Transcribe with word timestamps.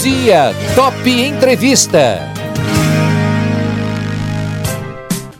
dia, 0.00 0.52
Top 0.74 1.08
Entrevista. 1.08 2.20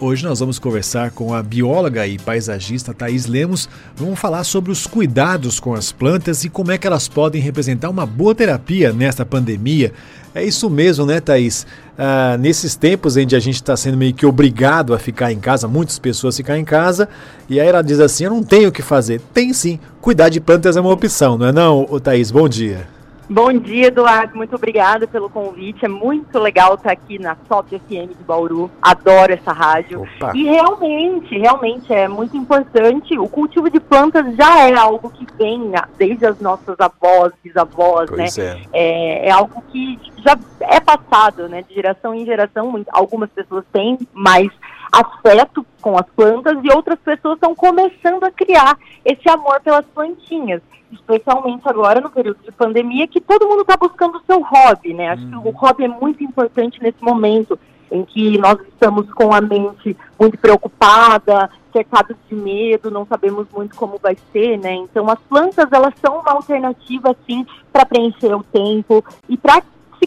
Hoje 0.00 0.24
nós 0.24 0.40
vamos 0.40 0.58
conversar 0.58 1.10
com 1.10 1.34
a 1.34 1.42
bióloga 1.42 2.06
e 2.06 2.18
paisagista 2.18 2.94
Thaís 2.94 3.26
Lemos. 3.26 3.68
Vamos 3.94 4.18
falar 4.18 4.44
sobre 4.44 4.70
os 4.70 4.86
cuidados 4.86 5.60
com 5.60 5.74
as 5.74 5.92
plantas 5.92 6.44
e 6.44 6.48
como 6.48 6.72
é 6.72 6.78
que 6.78 6.86
elas 6.86 7.06
podem 7.06 7.40
representar 7.40 7.90
uma 7.90 8.06
boa 8.06 8.34
terapia 8.34 8.92
nesta 8.92 9.26
pandemia. 9.26 9.92
É 10.34 10.42
isso 10.42 10.70
mesmo, 10.70 11.04
né, 11.04 11.20
Thaís? 11.20 11.66
Ah, 11.98 12.36
nesses 12.38 12.76
tempos 12.76 13.16
em 13.16 13.26
que 13.26 13.36
a 13.36 13.40
gente 13.40 13.56
está 13.56 13.76
sendo 13.76 13.96
meio 13.96 14.14
que 14.14 14.24
obrigado 14.24 14.94
a 14.94 14.98
ficar 14.98 15.32
em 15.32 15.38
casa, 15.38 15.68
muitas 15.68 15.98
pessoas 15.98 16.36
ficar 16.36 16.58
em 16.58 16.64
casa, 16.64 17.08
e 17.48 17.60
aí 17.60 17.66
ela 17.66 17.82
diz 17.82 18.00
assim: 18.00 18.24
Eu 18.24 18.30
não 18.30 18.42
tenho 18.42 18.70
o 18.70 18.72
que 18.72 18.82
fazer. 18.82 19.20
Tem 19.34 19.52
sim, 19.52 19.78
cuidar 20.00 20.28
de 20.28 20.40
plantas 20.40 20.76
é 20.76 20.80
uma 20.80 20.92
opção, 20.92 21.36
não 21.36 21.46
é, 21.46 21.52
não, 21.52 21.84
Thaís? 22.00 22.30
Bom 22.30 22.48
dia. 22.48 22.95
Bom 23.28 23.52
dia, 23.52 23.88
Eduardo. 23.88 24.36
Muito 24.36 24.54
obrigada 24.54 25.06
pelo 25.06 25.28
convite. 25.28 25.84
É 25.84 25.88
muito 25.88 26.38
legal 26.38 26.74
estar 26.74 26.92
aqui 26.92 27.18
na 27.18 27.34
Top 27.34 27.68
FM 27.68 28.16
de 28.16 28.24
Bauru. 28.24 28.70
Adoro 28.80 29.32
essa 29.32 29.52
rádio. 29.52 30.02
Opa. 30.02 30.32
E 30.34 30.44
realmente, 30.44 31.36
realmente 31.36 31.92
é 31.92 32.06
muito 32.06 32.36
importante. 32.36 33.18
O 33.18 33.28
cultivo 33.28 33.68
de 33.68 33.80
plantas 33.80 34.36
já 34.36 34.68
é 34.68 34.74
algo 34.74 35.10
que 35.10 35.26
vem 35.36 35.72
desde 35.98 36.24
as 36.24 36.40
nossas 36.40 36.78
avós, 36.78 37.32
bisavós, 37.42 38.08
pois 38.08 38.36
né? 38.36 38.44
É. 38.72 39.26
é. 39.26 39.28
É, 39.28 39.30
algo 39.32 39.60
que 39.72 39.98
já 40.18 40.38
é 40.60 40.78
passado, 40.78 41.48
né? 41.48 41.62
De 41.62 41.74
geração 41.74 42.14
em 42.14 42.24
geração. 42.24 42.84
Algumas 42.92 43.30
pessoas 43.30 43.64
têm 43.72 43.98
mais 44.12 44.50
afeto 44.92 45.66
com 45.80 45.96
as 45.96 46.06
plantas 46.14 46.58
e 46.62 46.72
outras 46.74 46.98
pessoas 47.00 47.34
estão 47.34 47.54
começando 47.54 48.24
a 48.24 48.30
criar 48.30 48.78
esse 49.04 49.28
amor 49.28 49.60
pelas 49.60 49.84
plantinhas 49.86 50.62
especialmente 50.92 51.62
agora 51.68 52.00
no 52.00 52.10
período 52.10 52.38
de 52.44 52.52
pandemia, 52.52 53.08
que 53.08 53.20
todo 53.20 53.46
mundo 53.46 53.62
está 53.62 53.76
buscando 53.76 54.18
o 54.18 54.22
seu 54.24 54.40
hobby, 54.40 54.94
né? 54.94 55.10
Acho 55.10 55.26
que 55.26 55.34
o 55.34 55.40
uhum. 55.40 55.50
hobby 55.50 55.84
é 55.84 55.88
muito 55.88 56.22
importante 56.22 56.80
nesse 56.80 57.02
momento 57.02 57.58
em 57.90 58.04
que 58.04 58.36
nós 58.38 58.58
estamos 58.68 59.10
com 59.12 59.32
a 59.32 59.40
mente 59.40 59.96
muito 60.18 60.36
preocupada, 60.38 61.50
cercados 61.72 62.16
de 62.28 62.34
medo, 62.34 62.90
não 62.90 63.06
sabemos 63.06 63.46
muito 63.54 63.76
como 63.76 63.98
vai 63.98 64.16
ser, 64.32 64.58
né? 64.58 64.74
Então 64.74 65.08
as 65.08 65.18
plantas 65.28 65.70
elas 65.70 65.94
são 66.04 66.20
uma 66.20 66.32
alternativa 66.32 67.10
assim 67.10 67.46
para 67.72 67.86
preencher 67.86 68.34
o 68.34 68.42
tempo 68.42 69.04
e 69.28 69.36
para 69.36 69.62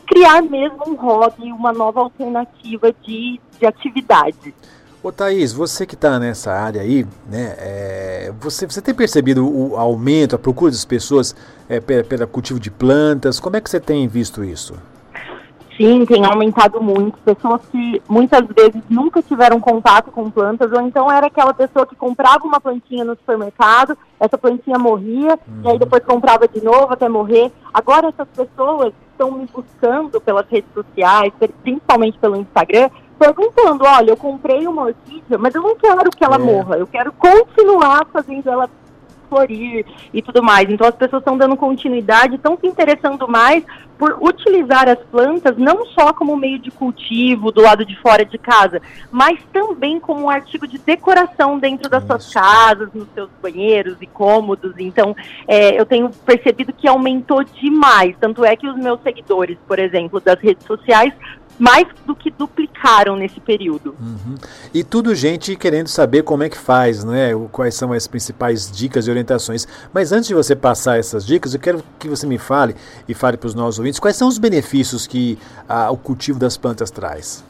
criar 0.10 0.42
mesmo 0.42 0.80
um 0.88 0.96
hobby, 0.96 1.52
uma 1.52 1.72
nova 1.72 2.02
alternativa 2.02 2.92
de, 3.04 3.40
de 3.60 3.66
atividade. 3.66 4.54
Ô 5.02 5.14
Thaís, 5.14 5.54
você 5.54 5.86
que 5.86 5.96
está 5.96 6.20
nessa 6.20 6.52
área 6.52 6.82
aí, 6.82 7.06
né, 7.30 7.56
é, 7.58 8.34
você, 8.42 8.66
você 8.66 8.82
tem 8.82 8.94
percebido 8.94 9.48
o 9.48 9.78
aumento, 9.78 10.36
a 10.36 10.40
procura 10.40 10.72
das 10.72 10.84
pessoas 10.84 11.34
é, 11.70 11.80
pelo, 11.80 12.28
cultivo 12.28 12.60
de 12.60 12.70
plantas? 12.70 13.40
Como 13.40 13.56
é 13.56 13.62
que 13.62 13.70
você 13.70 13.80
tem 13.80 14.08
visto 14.10 14.44
isso? 14.44 14.74
Sim, 15.80 16.06
tem 16.06 16.26
aumentado 16.26 16.82
muito. 16.82 17.18
Pessoas 17.20 17.62
que 17.72 18.02
muitas 18.10 18.46
vezes 18.48 18.82
nunca 18.90 19.22
tiveram 19.22 19.62
contato 19.62 20.12
com 20.12 20.30
plantas, 20.30 20.70
ou 20.74 20.82
então 20.82 21.10
era 21.10 21.28
aquela 21.28 21.54
pessoa 21.54 21.86
que 21.86 21.96
comprava 21.96 22.46
uma 22.46 22.60
plantinha 22.60 23.06
no 23.06 23.16
supermercado, 23.16 23.98
essa 24.20 24.38
plantinha 24.38 24.78
morria, 24.78 25.40
uhum. 25.48 25.62
e 25.64 25.68
aí 25.68 25.74
uhum. 25.74 25.80
depois 25.80 26.04
comprava 26.04 26.50
de 26.50 26.62
novo 26.62 26.92
até 26.92 27.08
morrer. 27.08 27.50
Agora 27.74 28.10
essas 28.10 28.28
pessoas 28.28 28.94
estão 29.12 29.32
me 29.32 29.46
buscando 29.46 30.20
pelas 30.20 30.46
redes 30.50 30.70
sociais, 30.74 31.32
principalmente 31.64 32.20
pelo 32.20 32.36
Instagram, 32.36 32.90
perguntando, 33.18 33.86
olha, 33.86 34.12
eu 34.12 34.18
comprei 34.18 34.68
uma 34.68 34.84
orquídea, 34.84 35.38
mas 35.38 35.56
eu 35.56 35.62
não 35.62 35.76
quero 35.76 36.10
que 36.10 36.24
ela 36.24 36.36
é. 36.36 36.40
morra, 36.40 36.78
eu 36.78 36.88
quero 36.88 37.14
continuar 37.14 38.06
fazendo 38.12 38.50
ela 38.50 38.70
florir 39.30 39.86
e 40.14 40.22
tudo 40.22 40.42
mais. 40.42 40.70
Então 40.70 40.88
as 40.88 40.96
pessoas 40.96 41.22
estão 41.22 41.38
dando 41.38 41.56
continuidade, 41.56 42.36
estão 42.36 42.58
se 42.60 42.68
interessando 42.68 43.28
mais 43.28 43.64
por 43.98 44.18
utilizar 44.22 44.88
as 44.88 45.00
plantas 45.12 45.58
não 45.58 45.86
só 45.88 46.14
como 46.14 46.36
meio 46.36 46.58
de 46.58 46.72
cultivo 46.72 47.52
do 47.52 47.62
lado 47.62 47.86
de 47.86 47.96
fora 47.98 48.24
de 48.24 48.38
casa, 48.38 48.82
mas 49.12 49.38
também 49.52 50.00
como 50.00 50.22
um 50.22 50.30
artigo 50.30 50.66
de 50.66 50.78
decoração 50.78 51.60
dentro 51.60 51.90
das 51.90 52.06
suas 52.06 52.34
casas, 52.34 52.90
nos 52.94 53.08
seus 53.14 53.30
banheiros 53.42 53.98
e 54.02 54.08
cômodos. 54.08 54.74
Então 54.80 55.16
é, 55.48 55.80
eu 55.80 55.86
tenho 55.86 56.10
percebido 56.26 56.74
que 56.74 56.88
aumentou 56.88 57.44
demais. 57.44 58.16
Tanto 58.20 58.44
é 58.44 58.56
que 58.56 58.68
os 58.68 58.78
meus 58.78 59.02
seguidores, 59.02 59.58
por 59.68 59.78
exemplo, 59.78 60.20
das 60.20 60.40
redes 60.40 60.66
sociais, 60.66 61.14
mais 61.60 61.86
do 62.06 62.16
que 62.16 62.32
duplicaram 62.32 63.18
nesse 63.18 63.40
período. 63.42 63.94
Uhum. 64.00 64.36
E 64.74 64.84
tudo 64.84 65.14
gente 65.14 65.56
querendo 65.58 65.88
saber 65.90 66.24
como 66.24 66.44
é 66.44 66.50
que 66.50 66.58
faz, 66.58 67.04
né? 67.04 67.32
Quais 67.52 67.76
são 67.76 67.92
as 67.92 68.08
principais 68.08 68.72
dicas 68.72 69.06
e 69.06 69.10
orientações. 69.12 69.68
Mas 69.94 70.14
antes 70.14 70.30
de 70.30 70.34
você 70.34 70.56
passar 70.56 70.98
essas 70.98 71.26
dicas, 71.26 71.54
eu 71.54 71.60
quero 71.60 71.84
que 72.00 72.08
você 72.08 72.26
me 72.26 72.38
fale 72.38 72.76
e 73.08 73.14
fale 73.14 73.36
para 73.36 73.48
os 73.48 73.54
nossos 73.54 73.78
ouvintes 73.78 74.00
quais 74.00 74.16
são 74.16 74.30
os 74.30 74.38
benefícios 74.38 75.06
que 75.06 75.38
o 75.92 75.98
cultivo 75.98 76.40
das 76.40 76.56
plantas 76.56 76.90
traz. 76.90 77.44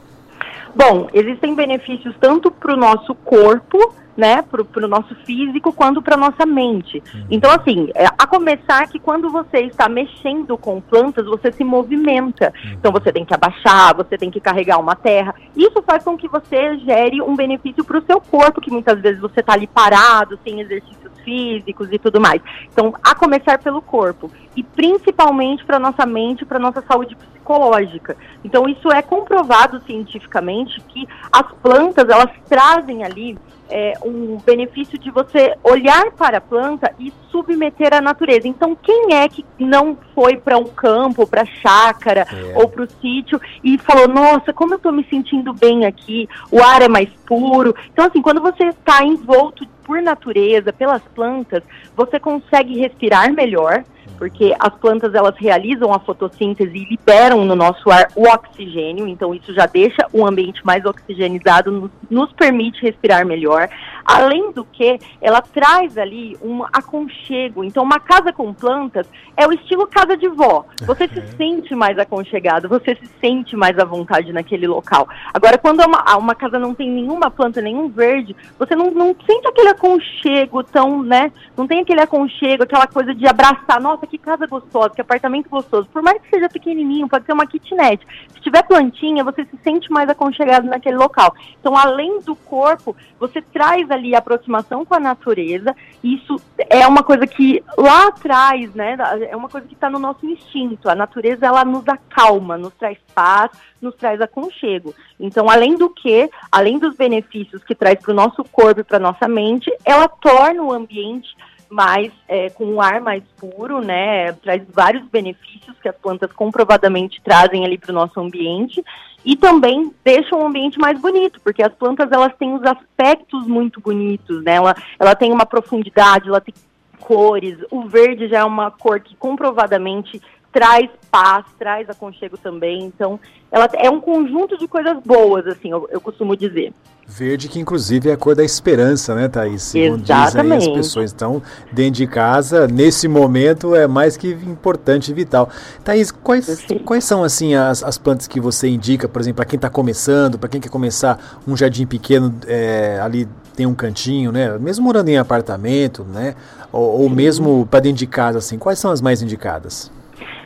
Bom, 0.74 1.08
existem 1.12 1.54
benefícios 1.54 2.14
tanto 2.20 2.50
para 2.50 2.74
o 2.74 2.76
nosso 2.76 3.14
corpo 3.14 3.94
né, 4.20 4.42
para 4.42 4.84
o 4.84 4.88
nosso 4.88 5.14
físico 5.24 5.72
quanto 5.72 6.02
para 6.02 6.14
nossa 6.14 6.44
mente. 6.44 7.02
Uhum. 7.14 7.26
Então, 7.30 7.50
assim, 7.50 7.88
é, 7.94 8.04
a 8.04 8.26
começar 8.26 8.86
que 8.86 8.98
quando 8.98 9.30
você 9.30 9.60
está 9.62 9.88
mexendo 9.88 10.58
com 10.58 10.78
plantas, 10.78 11.24
você 11.24 11.50
se 11.50 11.64
movimenta. 11.64 12.52
Uhum. 12.62 12.72
Então, 12.72 12.92
você 12.92 13.10
tem 13.10 13.24
que 13.24 13.34
abaixar, 13.34 13.96
você 13.96 14.18
tem 14.18 14.30
que 14.30 14.38
carregar 14.38 14.78
uma 14.78 14.94
terra. 14.94 15.34
Isso 15.56 15.82
faz 15.82 16.04
com 16.04 16.18
que 16.18 16.28
você 16.28 16.76
gere 16.80 17.22
um 17.22 17.34
benefício 17.34 17.82
para 17.82 17.98
o 17.98 18.04
seu 18.04 18.20
corpo, 18.20 18.60
que 18.60 18.70
muitas 18.70 19.00
vezes 19.00 19.18
você 19.18 19.40
está 19.40 19.54
ali 19.54 19.66
parado, 19.66 20.38
sem 20.44 20.60
exercícios 20.60 21.00
físicos 21.24 21.88
e 21.90 21.98
tudo 21.98 22.20
mais. 22.20 22.42
Então, 22.70 22.94
a 23.02 23.14
começar 23.14 23.58
pelo 23.58 23.80
corpo 23.80 24.30
e 24.56 24.62
principalmente 24.62 25.64
para 25.64 25.78
nossa 25.78 26.04
mente, 26.04 26.44
para 26.44 26.58
nossa 26.58 26.82
saúde 26.82 27.16
psicológica. 27.16 28.16
Então, 28.44 28.68
isso 28.68 28.90
é 28.92 29.02
comprovado 29.02 29.80
cientificamente 29.86 30.80
que 30.88 31.06
as 31.32 31.50
plantas 31.62 32.08
elas 32.08 32.30
trazem 32.48 33.04
ali 33.04 33.38
é, 33.70 33.94
um 34.04 34.36
benefício 34.44 34.98
de 34.98 35.10
você 35.10 35.54
olhar 35.62 36.10
para 36.12 36.38
a 36.38 36.40
planta 36.40 36.92
e 36.98 37.12
submeter 37.30 37.94
à 37.94 38.00
natureza. 38.00 38.48
Então, 38.48 38.74
quem 38.74 39.14
é 39.14 39.28
que 39.28 39.44
não 39.58 39.96
foi 40.14 40.36
para 40.36 40.58
um 40.58 40.64
campo, 40.64 41.26
para 41.26 41.42
a 41.42 41.46
chácara 41.46 42.26
é. 42.30 42.58
ou 42.58 42.68
para 42.68 42.82
o 42.82 42.90
sítio 43.00 43.40
e 43.62 43.78
falou: 43.78 44.08
Nossa, 44.08 44.52
como 44.52 44.74
eu 44.74 44.76
estou 44.76 44.92
me 44.92 45.04
sentindo 45.04 45.54
bem 45.54 45.86
aqui, 45.86 46.28
o 46.50 46.60
ar 46.60 46.82
é 46.82 46.88
mais 46.88 47.08
puro. 47.24 47.74
Então, 47.92 48.06
assim, 48.06 48.20
quando 48.20 48.40
você 48.40 48.64
está 48.64 49.04
envolto 49.04 49.66
por 49.84 50.02
natureza, 50.02 50.72
pelas 50.72 51.02
plantas, 51.14 51.62
você 51.96 52.18
consegue 52.18 52.78
respirar 52.78 53.32
melhor 53.32 53.84
porque 54.18 54.54
as 54.58 54.74
plantas 54.74 55.14
elas 55.14 55.34
realizam 55.38 55.92
a 55.92 55.98
fotossíntese 55.98 56.76
e 56.76 56.88
liberam 56.90 57.44
no 57.44 57.56
nosso 57.56 57.90
ar 57.90 58.08
o 58.14 58.28
oxigênio, 58.28 59.08
então 59.08 59.34
isso 59.34 59.52
já 59.54 59.66
deixa 59.66 60.06
o 60.12 60.26
ambiente 60.26 60.64
mais 60.64 60.84
oxigenizado, 60.84 61.70
nos, 61.70 61.90
nos 62.10 62.32
permite 62.32 62.82
respirar 62.82 63.24
melhor. 63.24 63.68
Além 64.04 64.52
do 64.52 64.64
que, 64.64 64.98
ela 65.20 65.40
traz 65.40 65.96
ali 65.96 66.36
um 66.42 66.64
aconchego. 66.64 67.62
Então, 67.62 67.82
uma 67.82 68.00
casa 68.00 68.32
com 68.32 68.52
plantas 68.52 69.06
é 69.36 69.46
o 69.46 69.52
estilo 69.52 69.86
casa 69.86 70.16
de 70.16 70.28
vó. 70.28 70.64
Você 70.80 71.06
se 71.08 71.22
sente 71.36 71.74
mais 71.74 71.98
aconchegado, 71.98 72.68
você 72.68 72.94
se 72.96 73.06
sente 73.20 73.56
mais 73.56 73.78
à 73.78 73.84
vontade 73.84 74.32
naquele 74.32 74.66
local. 74.66 75.08
Agora, 75.32 75.56
quando 75.58 75.80
uma, 75.80 76.16
uma 76.16 76.34
casa 76.34 76.58
não 76.58 76.74
tem 76.74 76.90
nenhuma 76.90 77.30
planta, 77.30 77.60
nenhum 77.60 77.88
verde, 77.88 78.34
você 78.58 78.74
não, 78.74 78.90
não 78.90 79.14
sente 79.26 79.46
aquele 79.46 79.68
aconchego 79.68 80.62
tão, 80.64 81.02
né? 81.02 81.32
Não 81.56 81.66
tem 81.66 81.80
aquele 81.80 82.00
aconchego, 82.00 82.64
aquela 82.64 82.86
coisa 82.86 83.14
de 83.14 83.26
abraçar. 83.26 83.80
Nossa, 83.80 83.99
que 84.06 84.18
casa 84.18 84.46
gostosa, 84.46 84.94
que 84.94 85.00
apartamento 85.00 85.48
gostoso. 85.48 85.88
Por 85.92 86.02
mais 86.02 86.20
que 86.22 86.30
seja 86.30 86.48
pequenininho, 86.48 87.08
pode 87.08 87.24
ser 87.24 87.32
uma 87.32 87.46
kitnet. 87.46 88.06
Se 88.32 88.40
tiver 88.40 88.62
plantinha, 88.62 89.24
você 89.24 89.44
se 89.44 89.56
sente 89.62 89.90
mais 89.90 90.08
aconchegado 90.08 90.66
naquele 90.66 90.96
local. 90.96 91.34
Então, 91.58 91.76
além 91.76 92.20
do 92.20 92.34
corpo, 92.34 92.96
você 93.18 93.42
traz 93.42 93.90
ali 93.90 94.14
a 94.14 94.18
aproximação 94.18 94.84
com 94.84 94.94
a 94.94 95.00
natureza. 95.00 95.74
Isso 96.02 96.36
é 96.68 96.86
uma 96.86 97.02
coisa 97.02 97.26
que 97.26 97.62
lá 97.76 98.08
atrás, 98.08 98.74
né, 98.74 98.96
é 99.28 99.36
uma 99.36 99.48
coisa 99.48 99.66
que 99.66 99.74
está 99.74 99.90
no 99.90 99.98
nosso 99.98 100.26
instinto. 100.26 100.88
A 100.88 100.94
natureza, 100.94 101.46
ela 101.46 101.64
nos 101.64 101.86
acalma, 101.88 102.56
nos 102.56 102.74
traz 102.74 102.98
paz, 103.14 103.50
nos 103.80 103.94
traz 103.94 104.20
aconchego. 104.20 104.94
Então, 105.18 105.48
além 105.48 105.76
do 105.76 105.90
que, 105.90 106.30
além 106.50 106.78
dos 106.78 106.96
benefícios 106.96 107.62
que 107.62 107.74
traz 107.74 107.98
para 108.00 108.12
o 108.12 108.14
nosso 108.14 108.42
corpo 108.44 108.80
e 108.80 108.84
para 108.84 108.98
nossa 108.98 109.28
mente, 109.28 109.70
ela 109.84 110.08
torna 110.08 110.62
o 110.62 110.72
ambiente 110.72 111.28
mais 111.70 112.12
é, 112.26 112.50
com 112.50 112.64
um 112.64 112.80
ar 112.80 113.00
mais 113.00 113.22
puro, 113.38 113.80
né? 113.80 114.32
Traz 114.32 114.62
vários 114.68 115.06
benefícios 115.08 115.78
que 115.80 115.88
as 115.88 115.96
plantas 115.96 116.32
comprovadamente 116.32 117.20
trazem 117.22 117.64
ali 117.64 117.78
para 117.78 117.92
o 117.92 117.94
nosso 117.94 118.18
ambiente 118.20 118.84
e 119.24 119.36
também 119.36 119.92
deixa 120.04 120.34
o 120.34 120.44
ambiente 120.44 120.78
mais 120.78 121.00
bonito, 121.00 121.40
porque 121.42 121.62
as 121.62 121.72
plantas 121.72 122.10
elas 122.10 122.34
têm 122.36 122.54
os 122.54 122.62
aspectos 122.64 123.46
muito 123.46 123.80
bonitos, 123.80 124.42
né? 124.42 124.54
Ela, 124.54 124.74
ela 124.98 125.14
tem 125.14 125.30
uma 125.30 125.46
profundidade, 125.46 126.28
ela 126.28 126.40
tem 126.40 126.54
cores. 126.98 127.56
O 127.70 127.82
verde 127.82 128.28
já 128.28 128.38
é 128.38 128.44
uma 128.44 128.70
cor 128.70 129.00
que 129.00 129.16
comprovadamente 129.16 130.20
traz 130.52 130.88
paz, 131.10 131.44
traz 131.58 131.88
aconchego 131.88 132.36
também. 132.36 132.84
Então, 132.84 133.18
ela 133.50 133.68
é 133.74 133.90
um 133.90 134.00
conjunto 134.00 134.56
de 134.58 134.66
coisas 134.68 134.96
boas, 135.04 135.46
assim, 135.46 135.70
eu, 135.70 135.88
eu 135.90 136.00
costumo 136.00 136.36
dizer. 136.36 136.72
Verde, 137.06 137.48
que 137.48 137.58
inclusive 137.58 138.08
é 138.08 138.12
a 138.12 138.16
cor 138.16 138.36
da 138.36 138.44
esperança, 138.44 139.16
né, 139.16 139.26
Thaís? 139.26 139.62
Segundo 139.62 140.04
Exatamente. 140.04 140.58
dizem 140.58 140.72
as 140.72 140.76
pessoas. 140.76 141.12
Então, 141.12 141.42
dentro 141.72 141.94
de 141.94 142.06
casa, 142.06 142.68
nesse 142.68 143.08
momento, 143.08 143.74
é 143.74 143.88
mais 143.88 144.16
que 144.16 144.28
importante 144.28 145.10
e 145.10 145.14
vital. 145.14 145.48
Thaís, 145.82 146.12
quais, 146.12 146.64
quais 146.84 147.02
são, 147.02 147.24
assim, 147.24 147.54
as, 147.54 147.82
as 147.82 147.98
plantas 147.98 148.28
que 148.28 148.40
você 148.40 148.68
indica, 148.68 149.08
por 149.08 149.20
exemplo, 149.20 149.38
para 149.38 149.44
quem 149.44 149.56
está 149.56 149.68
começando, 149.68 150.38
para 150.38 150.48
quem 150.48 150.60
quer 150.60 150.68
começar 150.68 151.40
um 151.46 151.56
jardim 151.56 151.84
pequeno, 151.84 152.32
é, 152.46 153.00
ali 153.02 153.26
tem 153.56 153.66
um 153.66 153.74
cantinho, 153.74 154.30
né? 154.30 154.56
Mesmo 154.58 154.84
morando 154.84 155.08
em 155.08 155.18
apartamento, 155.18 156.04
né? 156.04 156.36
Ou, 156.72 157.02
ou 157.02 157.10
mesmo 157.10 157.66
para 157.68 157.80
dentro 157.80 157.98
de 157.98 158.06
casa, 158.06 158.38
assim, 158.38 158.56
quais 158.56 158.78
são 158.78 158.92
as 158.92 159.00
mais 159.00 159.20
indicadas? 159.20 159.90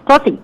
Então, 0.04 0.16
assim, 0.16 0.38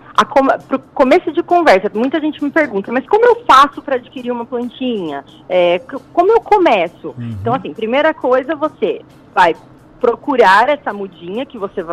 para 0.67 0.77
o 0.77 0.81
começo 0.95 1.31
de 1.33 1.43
conversa, 1.43 1.91
muita 1.95 2.19
gente 2.19 2.43
me 2.43 2.51
pergunta, 2.51 2.91
mas 2.91 3.07
como 3.07 3.25
eu 3.27 3.45
faço 3.45 3.83
para 3.83 3.97
adquirir 3.97 4.33
uma 4.33 4.47
plantinha? 4.47 5.23
É, 5.49 5.79
como 6.13 6.33
eu 6.33 6.41
começo? 6.41 7.09
Uhum. 7.09 7.37
Então, 7.41 7.55
assim, 7.55 7.75
primeira 7.75 8.15
coisa, 8.15 8.57
você 8.57 9.03
vai 9.35 9.55
procurar 10.01 10.71
essa 10.71 10.93
mudinha 10.93 11.45
que 11.45 11.59
você 11.59 11.85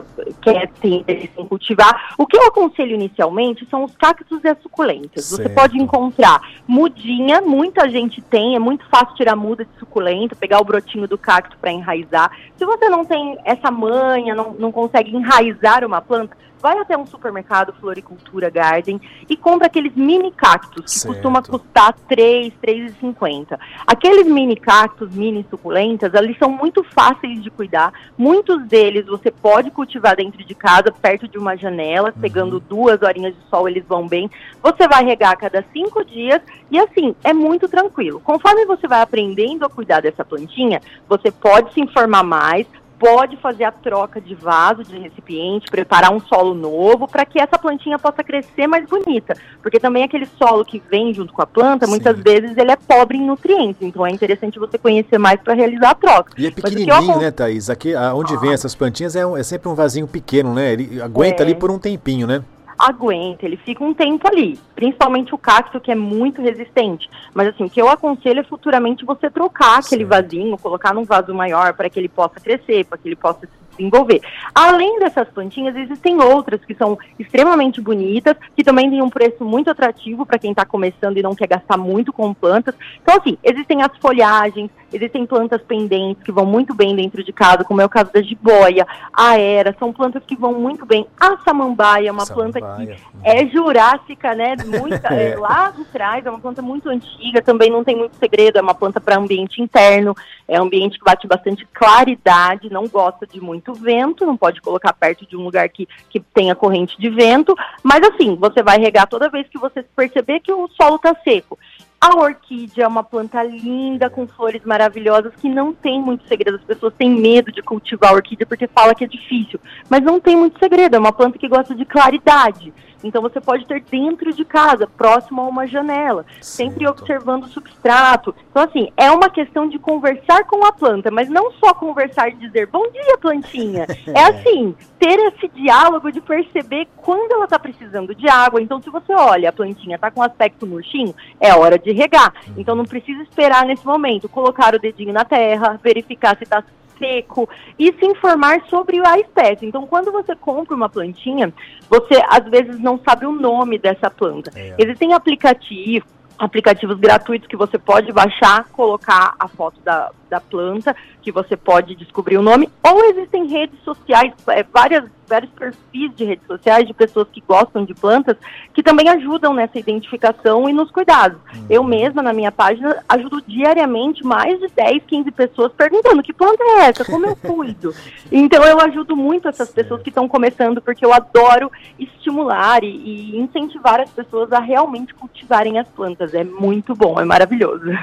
quer 0.42 0.70
ter 0.82 0.96
interesse 0.96 1.32
em 1.38 1.46
cultivar. 1.46 2.14
O 2.18 2.26
que 2.26 2.38
eu 2.38 2.48
aconselho 2.48 2.96
inicialmente 2.96 3.68
são 3.70 3.84
os 3.84 3.94
cactos 3.98 4.42
e 4.44 4.48
as 4.48 4.58
suculentas. 4.62 5.26
Certo. 5.26 5.44
Você 5.44 5.50
pode 5.50 5.78
encontrar 5.78 6.40
mudinha, 6.66 7.42
muita 7.42 7.90
gente 7.90 8.22
tem, 8.22 8.56
é 8.56 8.60
muito 8.60 8.88
fácil 8.90 9.14
tirar 9.16 9.36
muda 9.36 9.66
de 9.66 9.78
suculenta, 9.78 10.36
pegar 10.36 10.62
o 10.62 10.64
brotinho 10.64 11.06
do 11.06 11.18
cacto 11.18 11.58
para 11.58 11.72
enraizar. 11.72 12.32
Se 12.56 12.66
você 12.66 12.88
não 12.88 13.04
tem 13.04 13.38
essa 13.44 13.70
manha, 13.70 14.34
não, 14.34 14.54
não 14.54 14.72
consegue 14.72 15.14
enraizar 15.14 15.84
uma 15.84 16.02
planta, 16.02 16.38
vai 16.62 16.78
até 16.80 16.98
um 16.98 17.06
supermercado 17.06 17.74
Floricultura 17.74 18.50
Garden 18.50 19.00
e 19.30 19.36
compra 19.36 19.68
aqueles 19.68 19.96
mini 19.96 20.32
cactos, 20.32 20.86
que 20.86 21.00
certo. 21.00 21.14
costuma 21.14 21.42
custar 21.42 21.96
R$ 22.10 22.52
3,50. 22.62 23.58
Aqueles 23.86 24.28
mini 24.28 24.56
cactos, 24.56 25.14
mini 25.14 25.46
suculentas, 25.50 26.14
eles 26.14 26.38
são 26.38 26.50
muito 26.50 26.84
fáceis 26.84 27.42
de 27.44 27.50
cuidar. 27.50 27.94
Muitos 28.18 28.66
deles 28.68 29.06
você 29.06 29.32
pode 29.32 29.72
cultivar 29.72 30.16
dentro 30.16 30.44
de 30.44 30.56
casa, 30.56 30.92
perto 30.92 31.28
de 31.28 31.38
uma 31.38 31.56
janela, 31.56 32.14
uhum. 32.16 32.22
pegando 32.22 32.60
duas 32.60 33.02
horinhas 33.02 33.36
de 33.36 33.42
sol, 33.50 33.68
eles 33.68 33.86
vão 33.88 34.08
bem. 34.08 34.30
Você 34.62 34.88
vai 34.88 35.04
regar 35.04 35.34
a 35.34 35.38
cada 35.38 35.64
cinco 35.74 36.04
dias 36.04 36.42
e 36.70 36.80
assim, 36.80 37.16
é 37.24 37.34
muito 37.34 37.68
tranquilo. 37.68 38.20
Conforme 38.20 38.66
você 38.66 38.88
vai 38.88 39.02
aprendendo 39.02 39.66
a 39.66 39.70
cuidar 39.70 40.02
dessa 40.02 40.26
plantinha, 40.26 40.82
você 41.08 41.32
pode 41.32 41.74
se 41.74 41.82
informar 41.82 42.24
mais, 42.24 42.68
pode 43.00 43.38
fazer 43.38 43.64
a 43.64 43.72
troca 43.72 44.20
de 44.20 44.34
vaso, 44.36 44.84
de 44.84 44.98
recipiente, 44.98 45.70
preparar 45.70 46.12
um 46.12 46.20
solo 46.20 46.54
novo 46.54 47.08
para 47.08 47.26
que 47.26 47.40
essa 47.40 47.58
plantinha 47.58 48.00
possa 48.00 48.24
crescer 48.24 48.68
mais 48.68 48.88
bonita. 48.88 49.36
Porque 49.62 49.80
também 49.80 50.04
aquele 50.04 50.26
solo 50.26 50.66
que 50.66 50.82
vem 50.90 51.14
junto 51.14 51.34
com 51.34 51.42
a 51.42 51.48
planta, 51.48 51.86
Sim. 51.86 51.92
muitas 51.92 52.18
vezes 52.20 52.58
ele 52.58 52.72
é 52.72 52.76
pobre 52.76 53.18
em 53.18 53.26
nutrientes. 53.26 53.82
Então 53.82 54.06
é 54.06 54.12
interessante 54.12 54.60
você 54.60 54.78
conhecer 54.78 55.18
mais 55.18 55.40
para 55.42 55.54
realizar 55.54 55.92
a 55.92 55.96
troca. 55.96 56.34
E 56.38 56.48
é 56.48 56.52
pequenininho, 56.52 57.12
eu... 57.12 57.20
né, 57.20 57.32
Thaís? 57.32 57.70
Aqui, 57.70 57.96
onde 57.96 58.34
ah. 58.34 58.40
vem 58.40 58.52
essas 58.52 58.76
plantinhas 58.76 59.16
é, 59.16 59.26
um, 59.26 59.38
é, 59.38 59.44
sempre 59.44 59.70
um 59.70 59.76
vasinho 59.76 60.08
pequeno, 60.08 60.54
né? 60.54 60.74
Ele 60.74 61.02
aguenta 61.02 61.44
é. 61.44 61.46
ali 61.46 61.56
por 61.56 61.72
um 61.72 61.80
tempinho, 61.80 62.26
né? 62.26 62.44
Aguenta, 62.78 63.46
ele 63.46 63.58
fica 63.58 63.84
um 63.84 63.94
tempo 63.94 64.28
ali, 64.28 64.60
principalmente 64.76 65.34
o 65.34 65.38
cacto 65.38 65.80
que 65.80 65.92
é 65.92 65.96
muito 65.96 66.42
resistente. 66.42 67.10
Mas 67.34 67.48
assim, 67.48 67.66
o 67.66 67.70
que 67.70 67.82
eu 67.82 67.90
aconselho 67.90 68.40
é 68.40 68.44
futuramente 68.44 69.06
você 69.06 69.30
trocar 69.30 69.80
aquele 69.80 70.06
vasinho, 70.06 70.58
colocar 70.58 70.94
num 70.94 71.04
vaso 71.04 71.34
maior 71.34 71.74
para 71.74 71.90
que 71.90 72.00
ele 72.00 72.10
possa 72.10 72.40
crescer, 72.40 72.86
para 72.86 72.98
que 72.98 73.08
ele 73.08 73.16
possa 73.16 73.42
se 73.42 73.67
desenvolver. 73.78 74.22
Além 74.54 75.00
dessas 75.00 75.28
plantinhas, 75.30 75.76
existem 75.76 76.20
outras 76.22 76.64
que 76.66 76.74
são 76.74 76.98
extremamente 77.20 77.80
bonitas, 77.80 78.36
que 78.56 78.64
também 78.64 78.90
têm 78.90 79.02
um 79.02 79.10
preço 79.10 79.44
muito 79.46 79.70
atrativo 79.70 80.26
para 80.26 80.40
quem 80.40 80.52
está 80.52 80.66
começando 80.66 81.18
e 81.18 81.24
não 81.24 81.36
quer 81.36 81.48
gastar 81.48 81.78
muito 81.78 82.12
com 82.12 82.34
plantas. 82.34 82.76
Então, 83.02 83.18
assim, 83.18 83.38
existem 83.44 83.82
as 83.82 83.96
folhagens, 83.98 84.70
existem 84.92 85.26
plantas 85.26 85.62
pendentes 85.62 86.24
que 86.24 86.32
vão 86.32 86.46
muito 86.46 86.74
bem 86.74 86.96
dentro 86.96 87.24
de 87.24 87.32
casa, 87.32 87.64
como 87.64 87.82
é 87.82 87.86
o 87.86 87.90
caso 87.90 88.12
da 88.12 88.22
jiboia, 88.22 88.86
a 89.14 89.38
era, 89.38 89.76
são 89.78 89.94
plantas 89.94 90.24
que 90.26 90.36
vão 90.36 90.54
muito 90.54 90.86
bem. 90.86 91.06
A 91.20 91.38
samambaia 91.38 92.10
é 92.10 92.12
uma 92.12 92.26
samambaia. 92.26 92.62
planta 92.62 92.86
que 92.86 92.98
é 93.24 93.48
jurássica, 93.48 94.34
né? 94.34 94.56
Muita, 94.66 95.14
é. 95.14 95.32
é, 95.32 95.38
lá 95.38 95.72
de 95.72 95.84
trás, 95.86 96.26
é 96.26 96.30
uma 96.30 96.40
planta 96.40 96.62
muito 96.62 96.90
antiga, 96.90 97.42
também 97.42 97.70
não 97.70 97.84
tem 97.84 97.96
muito 97.96 98.16
segredo, 98.18 98.58
é 98.58 98.62
uma 98.62 98.74
planta 98.74 99.00
para 99.00 99.18
ambiente 99.18 99.62
interno, 99.62 100.16
é 100.48 100.60
um 100.60 100.66
ambiente 100.66 100.98
que 100.98 101.06
bate 101.06 101.28
bastante 101.28 101.68
claridade, 101.74 102.72
não 102.72 102.88
gosta 102.88 103.28
de 103.28 103.42
muito 103.42 103.67
vento, 103.74 104.26
não 104.26 104.38
pode 104.38 104.62
colocar 104.62 104.94
perto 104.94 105.26
de 105.26 105.36
um 105.36 105.44
lugar 105.44 105.68
que, 105.70 105.88
que 106.10 106.20
tenha 106.20 106.56
corrente 106.56 107.00
de 107.00 107.10
vento, 107.10 107.56
mas 107.84 108.02
assim, 108.08 108.36
você 108.36 108.62
vai 108.62 108.78
regar 108.78 109.08
toda 109.08 109.30
vez 109.30 109.48
que 109.48 109.58
você 109.58 109.84
perceber 109.96 110.40
que 110.40 110.52
o 110.52 110.68
solo 110.70 110.96
está 110.96 111.16
seco. 111.24 111.58
A 112.00 112.16
orquídea 112.16 112.84
é 112.84 112.88
uma 112.88 113.04
planta 113.04 113.42
linda, 113.42 114.08
com 114.08 114.28
flores 114.28 114.64
maravilhosas, 114.64 115.34
que 115.36 115.50
não 115.50 115.74
tem 115.74 116.00
muito 116.00 116.28
segredo. 116.28 116.58
As 116.58 116.64
pessoas 116.64 116.94
têm 116.94 117.10
medo 117.10 117.52
de 117.52 117.64
cultivar 117.64 118.12
a 118.12 118.16
orquídea 118.16 118.46
porque 118.46 118.68
fala 118.68 118.94
que 118.94 119.04
é 119.04 119.08
difícil. 119.08 119.60
Mas 119.90 120.04
não 120.04 120.20
tem 120.20 120.36
muito 120.36 120.60
segredo, 120.60 120.96
é 120.96 121.00
uma 121.00 121.12
planta 121.12 121.40
que 121.40 121.48
gosta 121.48 121.74
de 121.74 121.86
claridade. 121.86 122.72
Então 123.04 123.22
você 123.22 123.40
pode 123.40 123.66
ter 123.66 123.82
dentro 123.82 124.34
de 124.34 124.44
casa, 124.44 124.88
próximo 124.88 125.42
a 125.42 125.48
uma 125.48 125.68
janela, 125.68 126.26
certo. 126.42 126.44
sempre 126.44 126.88
observando 126.88 127.44
o 127.44 127.50
substrato. 127.50 128.34
Então, 128.50 128.64
assim, 128.64 128.92
é 128.98 129.12
uma 129.12 129.30
questão 129.30 129.68
de 129.68 129.78
conversar 129.78 130.44
com 130.46 130.66
a 130.66 130.72
planta, 130.72 131.12
mas 131.12 131.30
não 131.30 131.52
só 131.54 131.74
conversar 131.74 132.30
e 132.30 132.36
dizer 132.36 132.68
bom 132.68 132.90
dia, 132.92 133.18
plantinha. 133.20 133.86
é 134.14 134.24
assim, 134.24 134.76
ter 135.00 135.20
esse 135.20 135.48
diálogo 135.50 136.12
de 136.12 136.22
perceber 136.22 136.88
quando 136.98 137.32
ela 137.32 137.46
está 137.46 137.60
precisando 137.60 138.16
de 138.16 138.28
água. 138.30 138.62
Então, 138.62 138.82
se 138.82 138.90
você 138.90 139.14
olha, 139.14 139.50
a 139.50 139.54
plantinha 139.54 139.96
está 139.96 140.10
com 140.12 140.22
aspecto 140.22 140.66
murchinho, 140.66 141.14
é 141.40 141.54
hora 141.54 141.78
de 141.78 141.92
regar. 141.92 142.34
Então, 142.58 142.76
não 142.76 142.86
precisa 142.86 143.22
esperar 143.24 143.66
nesse 143.66 143.86
momento, 143.86 144.30
colocar 144.30 144.74
o 144.74 144.80
dedinho 144.80 145.14
na 145.14 145.24
terra, 145.24 145.80
verificar 145.84 146.36
se 146.38 146.44
está 146.44 146.64
seco 146.98 147.50
e 147.78 147.94
se 147.94 148.06
informar 148.06 148.62
sobre 148.70 149.00
a 149.06 149.20
espécie. 149.20 149.66
Então, 149.66 149.86
quando 149.88 150.12
você 150.12 150.36
compra 150.36 150.76
uma 150.76 150.90
plantinha, 150.90 151.54
você 151.90 152.22
às 152.30 152.46
vezes 152.50 152.80
não 152.80 153.00
sabe 153.00 153.26
o 153.26 153.32
nome 153.32 153.78
dessa 153.78 154.10
planta. 154.10 154.52
É. 154.56 154.76
Existem 154.78 155.14
aplicativos 155.14 156.18
aplicativos 156.38 157.00
gratuitos 157.00 157.48
que 157.48 157.58
você 157.58 157.78
pode 157.80 158.12
baixar, 158.12 158.66
colocar 158.70 159.34
a 159.40 159.48
foto 159.48 159.80
da, 159.82 160.12
da 160.30 160.40
planta, 160.40 160.96
que 161.22 161.32
você 161.32 161.58
pode 161.58 161.96
descobrir 161.96 162.38
o 162.38 162.44
nome, 162.44 162.70
ou 162.84 163.04
existem 163.06 163.48
redes 163.48 163.80
sociais, 163.84 164.32
é, 164.50 164.64
várias, 164.64 165.06
vários 165.28 165.52
perfis 165.52 166.16
de 166.16 166.26
redes 166.26 166.46
sociais 166.48 166.88
de 166.88 166.94
pessoas 166.94 167.28
que 167.32 167.44
gostam 167.48 167.86
de 167.86 167.94
plantas, 167.94 168.38
que 168.74 168.84
também 168.84 169.10
ajudam 169.10 169.54
nessa 169.54 169.78
identificação 169.78 170.70
e 170.70 170.74
nos 170.74 170.92
cuidados. 170.92 171.40
Uhum. 171.54 171.66
Eu 171.70 171.84
mesma, 171.84 172.22
na 172.22 172.34
minha 172.34 172.52
página, 172.52 173.04
ajudo 173.08 173.42
diariamente 173.48 174.24
mais 174.24 174.60
de 174.60 174.68
10, 174.68 175.04
15 175.06 175.32
pessoas 175.32 175.72
perguntando 175.74 176.24
que 176.24 176.34
planta 176.34 176.64
é 176.64 176.90
essa, 176.90 177.06
como 177.06 177.26
eu 177.26 177.36
cuido. 177.36 177.94
então 178.32 178.64
eu 178.64 178.80
ajudo 178.80 179.16
muito 179.16 179.48
essas 179.48 179.70
pessoas 179.70 180.02
que 180.02 180.10
estão 180.10 180.28
começando, 180.28 180.82
porque 180.82 181.06
eu 181.06 181.14
adoro 181.14 181.72
estimular 182.00 182.84
e, 182.84 182.88
e 182.88 183.40
incentivar 183.40 184.00
as 184.00 184.10
pessoas 184.10 184.52
a 184.52 184.60
realmente 184.60 185.14
cultivarem 185.14 185.80
as 185.80 185.88
plantas. 185.88 186.34
É 186.34 186.44
muito 186.44 186.96
bom, 186.96 187.20
é 187.20 187.26
maravilhoso. 187.26 187.86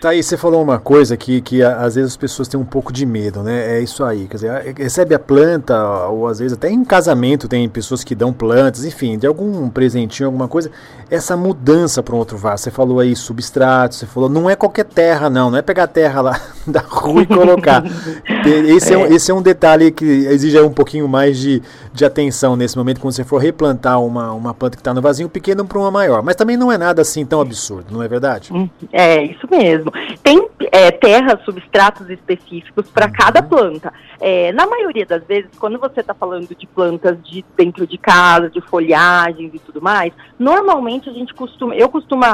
Tá 0.00 0.10
aí, 0.10 0.22
você 0.22 0.36
falou 0.36 0.62
uma 0.62 0.78
coisa 0.78 1.14
aqui 1.14 1.40
que 1.40 1.62
às 1.62 1.94
vezes 1.94 2.12
as 2.12 2.16
pessoas 2.16 2.46
têm 2.48 2.60
um 2.60 2.64
pouco 2.64 2.92
de 2.92 3.06
medo, 3.06 3.42
né? 3.42 3.76
É 3.76 3.80
isso 3.80 4.04
aí. 4.04 4.28
Quer 4.28 4.34
dizer, 4.34 4.74
recebe 4.76 5.14
a 5.14 5.18
planta, 5.18 6.06
ou 6.08 6.26
às 6.26 6.38
vezes 6.38 6.55
até 6.56 6.70
em 6.70 6.84
casamento 6.84 7.48
tem 7.48 7.68
pessoas 7.68 8.02
que 8.02 8.14
dão 8.14 8.32
plantas, 8.32 8.84
enfim, 8.84 9.16
de 9.16 9.26
algum 9.26 9.68
presentinho, 9.68 10.26
alguma 10.26 10.48
coisa. 10.48 10.70
Essa 11.10 11.36
mudança 11.36 12.02
para 12.02 12.14
um 12.14 12.18
outro 12.18 12.36
vaso. 12.36 12.64
Você 12.64 12.70
falou 12.70 12.98
aí 12.98 13.14
substrato, 13.14 13.94
você 13.94 14.06
falou, 14.06 14.28
não 14.28 14.50
é 14.50 14.56
qualquer 14.56 14.84
terra, 14.84 15.30
não, 15.30 15.50
não 15.50 15.58
é 15.58 15.62
pegar 15.62 15.84
a 15.84 15.88
terra 15.88 16.20
lá 16.20 16.40
da 16.66 16.80
rua 16.80 17.22
e 17.22 17.26
colocar. 17.26 17.84
esse, 18.68 18.92
é. 18.92 18.98
um, 18.98 19.06
esse 19.06 19.30
é 19.30 19.34
um 19.34 19.42
detalhe 19.42 19.90
que 19.90 20.04
exige 20.04 20.60
um 20.60 20.72
pouquinho 20.72 21.06
mais 21.06 21.38
de, 21.38 21.62
de 21.92 22.04
atenção 22.04 22.56
nesse 22.56 22.76
momento, 22.76 23.00
quando 23.00 23.14
você 23.14 23.24
for 23.24 23.38
replantar 23.38 24.02
uma, 24.02 24.32
uma 24.32 24.52
planta 24.52 24.76
que 24.76 24.80
está 24.80 24.92
no 24.92 25.00
vasinho 25.00 25.28
pequeno 25.28 25.64
para 25.64 25.78
uma 25.78 25.90
maior. 25.90 26.22
Mas 26.22 26.36
também 26.36 26.56
não 26.56 26.72
é 26.72 26.78
nada 26.78 27.02
assim 27.02 27.24
tão 27.24 27.40
absurdo, 27.40 27.86
não 27.90 28.02
é 28.02 28.08
verdade? 28.08 28.52
Hum, 28.52 28.68
é, 28.92 29.22
isso 29.22 29.46
mesmo. 29.50 29.92
Tem 30.22 30.48
é, 30.72 30.90
terras, 30.90 31.40
substratos 31.44 32.08
específicos 32.10 32.88
para 32.88 33.06
uhum. 33.06 33.12
cada 33.12 33.42
planta. 33.42 33.92
É, 34.20 34.52
na 34.52 34.66
maioria 34.66 35.04
das 35.04 35.22
vezes, 35.24 35.50
quando 35.58 35.78
você 35.78 36.00
está 36.00 36.14
falando 36.14 36.45
de 36.54 36.66
plantas 36.66 37.18
de 37.22 37.44
dentro 37.56 37.86
de 37.86 37.98
casa, 37.98 38.50
de 38.50 38.60
folhagens 38.60 39.54
e 39.54 39.58
tudo 39.58 39.80
mais, 39.80 40.12
normalmente 40.38 41.08
a 41.08 41.12
gente 41.12 41.34
costuma, 41.34 41.74
eu 41.74 41.88
costumo, 41.88 42.24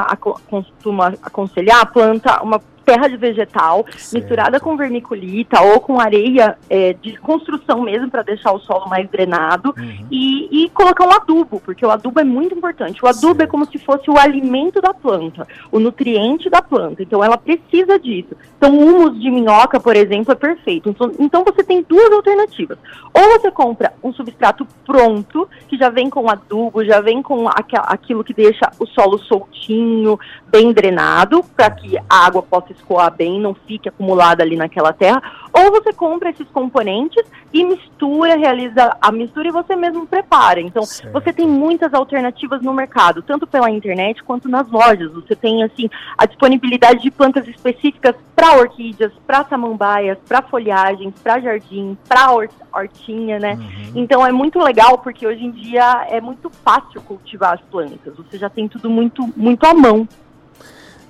costumo 0.49 1.01
aconselhar 1.01 1.81
a 1.81 1.85
planta, 1.85 2.41
uma 2.43 2.61
terra 2.85 3.07
de 3.07 3.17
vegetal 3.17 3.85
certo. 3.97 4.13
misturada 4.13 4.59
com 4.59 4.77
vermiculita 4.77 5.61
ou 5.61 5.79
com 5.79 5.99
areia 5.99 6.57
é, 6.69 6.93
de 6.93 7.17
construção 7.17 7.81
mesmo 7.81 8.09
para 8.09 8.21
deixar 8.21 8.51
o 8.51 8.59
solo 8.59 8.87
mais 8.89 9.09
drenado 9.09 9.73
uhum. 9.77 10.07
e, 10.11 10.65
e, 10.65 10.69
colocar 10.69 11.05
um 11.05 11.11
adubo, 11.11 11.59
porque 11.59 11.85
o 11.85 11.91
adubo 11.91 12.19
é 12.19 12.23
muito 12.23 12.55
importante. 12.55 13.03
O 13.03 13.07
adubo 13.07 13.27
é 13.27 13.29
certo. 13.29 13.41
é 13.41 13.47
como 13.47 13.65
se 13.65 13.77
fosse 13.77 14.09
o 14.09 14.17
alimento 14.17 14.81
da 14.81 14.93
planta, 14.93 15.47
o 15.71 15.79
nutriente 15.79 16.49
da 16.49 16.61
planta. 16.61 17.01
Então 17.01 17.23
ela 17.23 17.37
precisa 17.37 17.97
disso. 17.99 18.35
Então 18.57 18.75
o 18.75 18.81
humus 18.81 19.19
de 19.21 19.29
minhoca, 19.29 19.79
por 19.79 19.95
exemplo, 19.95 20.31
é 20.31 20.35
perfeito. 20.35 20.89
Então, 20.89 21.11
então 21.19 21.43
você 21.43 21.63
tem 21.63 21.81
duas 21.83 22.11
alternativas. 22.11 22.77
Ou 23.13 23.39
você 23.39 23.51
compra 23.51 23.93
um 24.03 24.11
substrato 24.13 24.67
pronto, 24.85 25.47
que 25.67 25.77
já 25.77 25.89
vem 25.89 26.09
com 26.09 26.29
adubo, 26.29 26.83
já 26.83 26.99
vem 27.01 27.21
com 27.21 27.47
aquilo 27.47 28.23
que 28.23 28.33
deixa 28.33 28.71
o 28.79 28.85
solo 28.85 29.17
soltinho, 29.19 30.19
bem 30.47 30.71
drenado, 30.73 31.43
para 31.55 31.69
que 31.71 31.97
a 31.97 32.25
água 32.25 32.41
possa 32.41 32.72
escoar 32.73 33.13
bem, 33.15 33.39
não 33.39 33.53
fique 33.53 33.89
acumulada 33.89 34.43
ali 34.43 34.55
naquela 34.55 34.93
terra, 34.93 35.21
ou 35.53 35.71
você 35.71 35.93
compra 35.93 36.29
esses 36.29 36.47
componentes 36.49 37.23
e 37.53 37.63
mistura, 37.63 38.35
realiza 38.35 38.97
a 38.99 39.11
mistura 39.11 39.47
e 39.47 39.51
você 39.51 39.75
mesmo 39.75 40.07
prepara. 40.07 40.59
Então, 40.59 40.83
certo. 40.83 41.13
você 41.13 41.31
tem 41.31 41.47
muitas 41.47 41.93
alternativas 41.93 42.61
no 42.61 42.73
mercado, 42.73 43.21
tanto 43.21 43.45
pela 43.45 43.69
internet 43.69 44.23
quanto 44.23 44.49
nas 44.49 44.69
lojas. 44.69 45.11
Você 45.13 45.35
tem 45.35 45.63
assim 45.63 45.89
a 46.17 46.25
disponibilidade 46.25 47.01
de 47.01 47.11
plantas 47.11 47.47
específicas 47.47 48.15
para 48.35 48.57
orquídeas, 48.57 49.11
para 49.27 49.45
samambaias, 49.45 50.17
para 50.27 50.41
folhagens, 50.41 51.13
para 51.21 51.39
jardim, 51.39 51.95
para 52.07 52.29
hortinha, 52.73 53.39
né? 53.39 53.53
Uhum. 53.53 53.91
Então 53.95 54.25
é 54.25 54.31
muito 54.31 54.59
legal 54.59 54.97
porque 54.97 55.25
hoje 55.27 55.45
em 55.45 55.51
dia 55.51 56.07
é 56.09 56.19
muito 56.19 56.49
fácil 56.49 57.01
cultivar 57.01 57.53
as 57.53 57.61
plantas. 57.61 58.15
Você 58.17 58.37
já 58.37 58.49
tem 58.49 58.67
tudo 58.67 58.89
muito 58.89 59.29
muito 59.37 59.63
à 59.65 59.73
mão. 59.73 60.07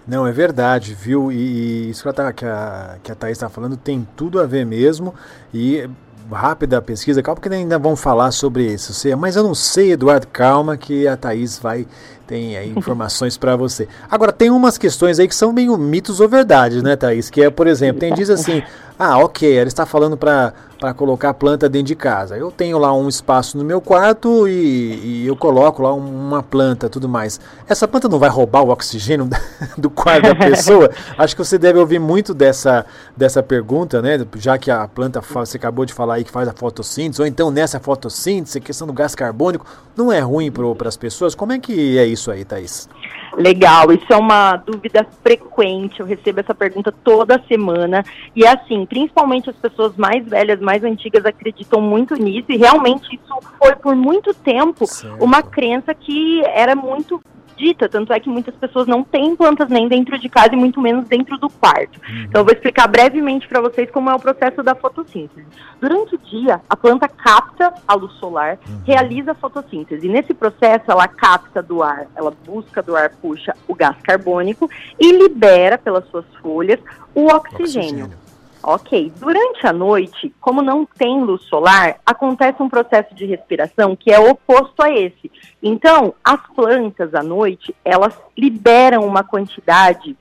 Não, 0.07 0.27
é 0.27 0.31
verdade, 0.31 0.93
viu? 0.93 1.31
E, 1.31 1.89
isso 1.89 2.03
que 2.03 2.09
que 2.33 2.45
a, 2.45 2.97
que 3.01 3.11
a 3.11 3.15
Thaís 3.15 3.37
está 3.37 3.47
falando 3.49 3.77
tem 3.77 4.07
tudo 4.15 4.39
a 4.39 4.45
ver 4.45 4.65
mesmo. 4.65 5.13
E 5.53 5.89
rápida 6.31 6.81
pesquisa, 6.81 7.21
calma, 7.21 7.39
porque 7.39 7.53
ainda 7.53 7.79
vão 7.79 7.95
falar 7.95 8.31
sobre 8.31 8.65
isso. 8.65 8.93
Mas 9.17 9.35
eu 9.35 9.43
não 9.43 9.55
sei, 9.55 9.91
Eduardo, 9.91 10.27
calma, 10.27 10.77
que 10.77 11.07
a 11.07 11.15
Thaís 11.15 11.57
vai 11.57 11.87
tem 12.33 12.57
aí 12.57 12.73
informações 12.75 13.37
para 13.37 13.55
você. 13.55 13.87
Agora, 14.09 14.31
tem 14.31 14.49
umas 14.49 14.75
questões 14.75 15.19
aí 15.19 15.27
que 15.27 15.35
são 15.35 15.53
meio 15.53 15.77
mitos 15.77 16.19
ou 16.19 16.27
verdades, 16.27 16.81
né, 16.81 16.95
Thaís? 16.95 17.29
Que 17.29 17.43
é, 17.43 17.49
por 17.51 17.67
exemplo, 17.67 17.99
tem 17.99 18.11
diz 18.11 18.27
assim, 18.27 18.63
ah, 18.97 19.17
ok, 19.17 19.57
ela 19.57 19.67
está 19.67 19.85
falando 19.85 20.15
para 20.15 20.53
colocar 20.95 21.29
a 21.29 21.33
planta 21.33 21.67
dentro 21.67 21.87
de 21.87 21.95
casa. 21.95 22.37
Eu 22.37 22.51
tenho 22.51 22.77
lá 22.77 22.93
um 22.93 23.09
espaço 23.09 23.57
no 23.57 23.63
meu 23.63 23.81
quarto 23.81 24.47
e, 24.47 25.23
e, 25.23 25.27
eu 25.27 25.35
coloco 25.35 25.81
lá 25.81 25.93
uma 25.93 26.43
planta 26.43 26.89
tudo 26.89 27.07
mais. 27.09 27.39
Essa 27.67 27.87
planta 27.87 28.07
não 28.07 28.19
vai 28.19 28.29
roubar 28.29 28.63
o 28.63 28.69
oxigênio 28.69 29.27
do 29.77 29.89
quarto 29.89 30.23
da 30.23 30.35
pessoa? 30.35 30.91
Acho 31.17 31.35
que 31.35 31.43
você 31.43 31.57
deve 31.57 31.79
ouvir 31.79 31.99
muito 31.99 32.33
dessa, 32.33 32.85
dessa 33.15 33.41
pergunta, 33.41 34.01
né? 34.01 34.25
Já 34.37 34.57
que 34.57 34.69
a 34.69 34.87
planta, 34.87 35.21
você 35.21 35.57
acabou 35.57 35.85
de 35.85 35.93
falar 35.93 36.15
aí 36.15 36.23
que 36.23 36.31
faz 36.31 36.47
a 36.47 36.53
fotossíntese, 36.53 37.21
ou 37.21 37.27
então 37.27 37.49
nessa 37.49 37.79
fotossíntese, 37.79 38.59
questão 38.59 38.85
do 38.85 38.93
gás 38.93 39.15
carbônico, 39.15 39.65
não 39.95 40.11
é 40.11 40.19
ruim 40.19 40.51
para 40.51 40.87
as 40.87 40.97
pessoas? 40.97 41.33
Como 41.33 41.51
é 41.51 41.59
que 41.59 41.97
é 41.97 42.05
isso 42.05 42.22
aí, 42.31 42.45
Thaís? 42.45 42.89
Legal, 43.35 43.91
isso 43.91 44.05
é 44.11 44.15
uma 44.15 44.55
dúvida 44.57 45.05
frequente, 45.23 45.99
eu 45.99 46.05
recebo 46.05 46.39
essa 46.39 46.53
pergunta 46.53 46.91
toda 46.91 47.41
semana. 47.47 48.03
E 48.35 48.45
é 48.45 48.49
assim, 48.49 48.85
principalmente 48.85 49.49
as 49.49 49.55
pessoas 49.55 49.95
mais 49.95 50.25
velhas, 50.27 50.59
mais 50.59 50.83
antigas, 50.83 51.25
acreditam 51.25 51.81
muito 51.81 52.15
nisso, 52.15 52.51
e 52.51 52.57
realmente 52.57 53.15
isso 53.15 53.39
foi 53.57 53.75
por 53.75 53.95
muito 53.95 54.33
tempo 54.33 54.85
certo. 54.85 55.23
uma 55.23 55.41
crença 55.41 55.93
que 55.93 56.43
era 56.45 56.75
muito 56.75 57.19
dita, 57.55 57.87
tanto 57.89 58.13
é 58.13 58.19
que 58.19 58.29
muitas 58.29 58.55
pessoas 58.55 58.87
não 58.87 59.03
têm 59.03 59.35
plantas 59.35 59.69
nem 59.69 59.87
dentro 59.87 60.17
de 60.17 60.29
casa 60.29 60.53
e 60.53 60.57
muito 60.57 60.81
menos 60.81 61.07
dentro 61.07 61.37
do 61.37 61.49
quarto. 61.49 61.99
Uhum. 62.07 62.23
Então 62.23 62.41
eu 62.41 62.45
vou 62.45 62.53
explicar 62.53 62.87
brevemente 62.87 63.47
para 63.47 63.61
vocês 63.61 63.89
como 63.91 64.09
é 64.09 64.15
o 64.15 64.19
processo 64.19 64.61
da 64.63 64.75
fotossíntese. 64.75 65.45
Durante 65.79 66.15
o 66.15 66.17
dia, 66.17 66.61
a 66.69 66.75
planta 66.75 67.07
capta 67.07 67.73
a 67.87 67.93
luz 67.95 68.13
solar, 68.13 68.57
uhum. 68.67 68.81
realiza 68.85 69.31
a 69.31 69.35
fotossíntese. 69.35 70.07
Nesse 70.07 70.33
processo, 70.33 70.85
ela 70.89 71.07
capta 71.07 71.61
do 71.61 71.83
ar, 71.83 72.07
ela 72.15 72.33
busca 72.45 72.81
do 72.81 72.95
ar, 72.95 73.09
puxa 73.21 73.55
o 73.67 73.75
gás 73.75 73.97
carbônico 74.01 74.69
e 74.99 75.11
libera 75.11 75.77
pelas 75.77 76.05
suas 76.07 76.25
folhas 76.41 76.79
o 77.13 77.27
oxigênio. 77.27 78.05
oxigênio. 78.05 78.22
Ok. 78.63 79.11
Durante 79.19 79.67
a 79.67 79.73
noite, 79.73 80.33
como 80.39 80.61
não 80.61 80.85
tem 80.85 81.21
luz 81.21 81.43
solar, 81.43 81.97
acontece 82.05 82.63
um 82.63 82.69
processo 82.69 83.13
de 83.13 83.25
respiração 83.25 83.93
que 83.93 84.09
é 84.09 84.17
oposto 84.17 84.81
a 84.81 84.89
esse. 84.89 85.29
Então, 85.61 86.13
as 86.23 86.39
plantas 86.55 87.13
à 87.13 87.21
noite, 87.21 87.75
elas 87.83 88.17
liberam 88.37 89.05
uma 89.05 89.21
quantidade 89.21 90.15